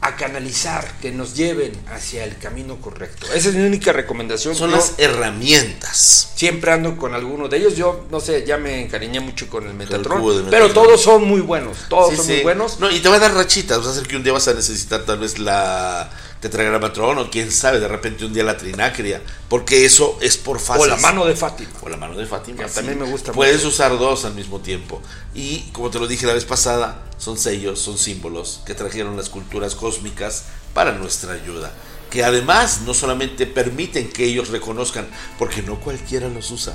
a 0.03 0.17
canalizar, 0.17 0.87
que 1.03 1.11
nos 1.11 1.35
lleven 1.35 1.73
hacia 1.93 2.25
el 2.25 2.39
camino 2.39 2.81
correcto. 2.81 3.27
Esa 3.35 3.51
es 3.51 3.55
mi 3.55 3.67
única 3.67 3.93
recomendación. 3.93 4.55
Son 4.55 4.71
las 4.71 4.95
herramientas. 4.97 6.33
Siempre 6.35 6.73
ando 6.73 6.97
con 6.97 7.15
alguno 7.15 7.49
de 7.49 7.59
ellos. 7.59 7.77
Yo, 7.77 8.07
no 8.11 8.21
sé, 8.21 8.45
ya 8.47 8.57
me 8.57 8.83
encariñé 8.83 9.21
mucho 9.21 9.49
con 9.49 9.67
el 9.67 9.75
Metatron. 9.75 10.47
pero 10.51 10.73
todos 10.73 11.03
son 11.03 11.25
muy 11.25 11.41
buenos. 11.41 11.77
Todos 11.89 12.17
son 12.17 12.27
muy 12.27 12.43
buenos. 12.43 12.81
No, 12.81 12.91
y 12.91 13.01
te 13.01 13.09
va 13.09 13.17
a 13.17 13.19
dar 13.19 13.35
rachitas. 13.35 13.79
Vas 13.79 13.89
a 13.89 13.91
hacer 13.91 14.07
que 14.07 14.17
un 14.17 14.23
día 14.23 14.33
vas 14.33 14.49
a 14.49 14.55
necesitar 14.55 15.05
tal 15.05 15.19
vez 15.19 15.39
la 15.39 16.11
tetragramatrón 16.41 17.19
o 17.19 17.31
quién 17.31 17.53
sabe, 17.53 17.81
de 17.81 17.89
repente 17.89 18.25
un 18.25 18.33
día 18.33 18.43
la 18.43 18.57
trinacria, 18.57 19.23
porque 19.49 19.85
eso 19.85 20.19
es 20.21 20.37
por 20.37 20.59
fácil. 20.59 20.85
O 20.85 20.87
la 20.87 20.97
mano 20.97 21.27
de 21.27 21.37
Fátima. 21.37 21.71
O 21.83 21.89
la 21.89 21.97
mano 21.97 22.17
de 22.17 22.27
Fátima. 22.27 22.67
también 22.67 22.99
me 22.99 23.05
gusta 23.05 23.33
Puedes 23.33 23.65
usar 23.65 23.99
dos 23.99 24.25
al 24.25 24.35
mismo 24.35 24.61
tiempo. 24.61 25.03
Y 25.35 25.61
como 25.73 25.91
te 25.91 25.99
lo 25.99 26.07
dije 26.07 26.27
la 26.27 26.33
vez 26.33 26.47
pasada, 26.47 27.05
son 27.19 27.37
sellos, 27.39 27.79
son 27.79 27.99
símbolos 27.99 28.63
que 28.65 28.75
trajeron 28.75 29.17
las 29.17 29.29
culturas 29.29 29.75
cósmicas 29.75 30.45
para 30.73 30.93
nuestra 30.93 31.35
ayuda. 31.35 31.73
Que 32.11 32.25
además 32.25 32.81
no 32.87 32.95
solamente 32.95 33.47
permiten 33.47 34.09
que 34.09 34.25
ellos 34.25 34.49
reconozcan, 34.49 35.07
porque 35.39 35.63
no 35.63 35.79
cualquiera 35.79 36.29
los 36.29 36.51
usa. 36.51 36.75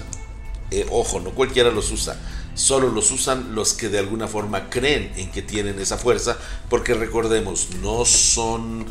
Eh, 0.71 0.85
ojo, 0.91 1.19
no 1.19 1.31
cualquiera 1.31 1.71
los 1.71 1.91
usa. 1.91 2.17
Solo 2.53 2.89
los 2.89 3.11
usan 3.11 3.53
los 3.53 3.73
que 3.73 3.89
de 3.89 3.99
alguna 3.99 4.27
forma 4.27 4.69
creen 4.69 5.11
en 5.17 5.31
que 5.31 5.41
tienen 5.41 5.79
esa 5.79 5.97
fuerza, 5.97 6.37
porque 6.69 6.93
recordemos, 6.93 7.69
no 7.81 8.05
son 8.05 8.85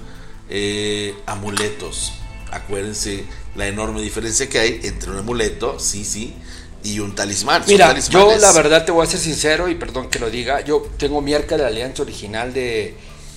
eh, 0.49 1.15
amuletos. 1.27 2.13
Acuérdense 2.51 3.25
la 3.57 3.67
enorme 3.67 4.01
diferencia 4.01 4.49
que 4.49 4.59
hay 4.59 4.81
entre 4.85 5.11
un 5.11 5.19
amuleto, 5.19 5.79
sí, 5.79 6.05
sí, 6.05 6.35
y 6.83 7.01
un 7.01 7.15
talismán. 7.15 7.65
Mira, 7.67 7.99
yo 7.99 8.37
la 8.37 8.53
verdad 8.53 8.85
te 8.85 8.93
voy 8.93 9.07
a 9.07 9.11
ser 9.11 9.21
sincero 9.21 9.69
y 9.69 9.75
perdón 9.75 10.09
que 10.09 10.19
lo 10.19 10.31
diga, 10.31 10.61
yo 10.63 10.89
tengo 10.99 11.21
mi 11.21 11.35
arca 11.35 11.57
de 11.57 11.63
la 11.63 11.69
alianza 11.69 12.03
original 12.03 12.53
de, 12.53 12.95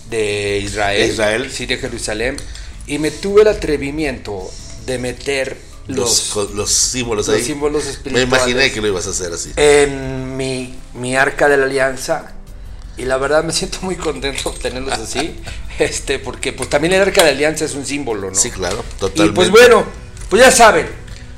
de 0.10 0.60
Israel, 0.60 1.10
Israel, 1.10 1.52
sí, 1.52 1.66
de 1.66 1.78
Jerusalén, 1.78 2.38
y 2.86 3.00
me 3.00 3.12
tuve 3.12 3.42
el 3.42 3.48
atrevimiento 3.48 4.50
de 4.86 5.00
meter 5.00 5.58
los, 5.88 6.36
los, 6.54 6.72
símbolos 6.72 7.28
los 7.28 7.42
símbolos 7.42 7.86
espirituales. 7.86 8.30
Me 8.30 8.36
imaginé 8.36 8.72
que 8.72 8.82
lo 8.82 8.88
ibas 8.88 9.08
a 9.08 9.12
hacer 9.12 9.32
así. 9.32 9.52
En 9.56 10.36
mi, 10.36 10.76
mi 10.94 11.16
arca 11.16 11.48
de 11.48 11.58
la 11.58 11.66
alianza 11.66 12.34
y 12.98 13.06
la 13.06 13.18
verdad 13.18 13.44
me 13.44 13.54
siento 13.54 13.80
muy 13.82 13.96
contento 13.96 14.52
de 14.52 14.60
tenerlos 14.62 14.94
así, 14.94 15.36
este, 15.80 16.20
porque 16.20 16.54
pues 16.54 16.70
también 16.70 16.94
el 16.94 17.02
arca 17.02 17.24
de 17.24 17.32
alianza 17.32 17.66
es 17.66 17.74
un 17.74 17.86
símbolo, 17.86 18.30
¿no? 18.30 18.36
Sí, 18.36 18.52
claro, 18.52 18.84
totalmente. 19.00 19.32
Y 19.32 19.36
pues 19.36 19.50
bueno, 19.50 19.86
pues 20.30 20.42
ya 20.42 20.52
saben, 20.52 20.88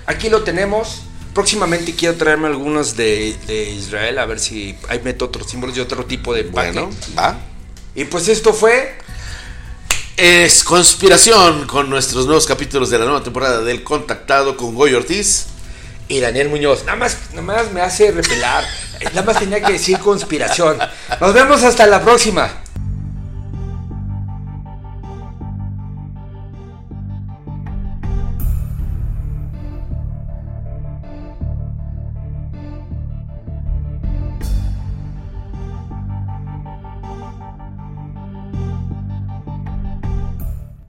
aquí 0.05 0.29
lo 0.29 0.43
tenemos. 0.43 1.03
Próximamente 1.33 1.95
quiero 1.95 2.15
traerme 2.15 2.47
algunos 2.47 2.95
de, 2.97 3.35
Israel, 3.77 4.17
a 4.17 4.25
ver 4.25 4.39
si 4.39 4.75
hay 4.89 4.99
meto 5.01 5.25
otros 5.25 5.49
símbolos 5.49 5.77
y 5.77 5.79
otro 5.79 6.05
tipo 6.05 6.33
de 6.33 6.41
empaque. 6.41 6.71
Bueno, 6.71 6.89
va. 7.17 7.39
Y 7.95 8.05
pues 8.05 8.27
esto 8.27 8.53
fue 8.53 8.97
es 10.17 10.65
conspiración 10.65 11.65
con 11.65 11.89
nuestros 11.89 12.25
nuevos 12.25 12.45
capítulos 12.45 12.89
de 12.89 12.99
la 12.99 13.05
nueva 13.05 13.23
temporada 13.23 13.61
del 13.61 13.83
Contactado 13.83 14.57
con 14.57 14.75
Goy 14.75 14.93
Ortiz 14.93 15.45
y 16.09 16.19
Daniel 16.19 16.49
Muñoz. 16.49 16.83
Nada 16.83 16.97
más, 16.97 17.17
nada 17.29 17.41
más 17.41 17.71
me 17.71 17.79
hace 17.79 18.11
repelar. 18.11 18.65
Nada 19.01 19.21
más 19.21 19.39
tenía 19.39 19.61
que 19.61 19.71
decir 19.71 19.97
conspiración. 19.99 20.77
Nos 21.21 21.33
vemos 21.33 21.63
hasta 21.63 21.85
la 21.87 22.03
próxima. 22.03 22.51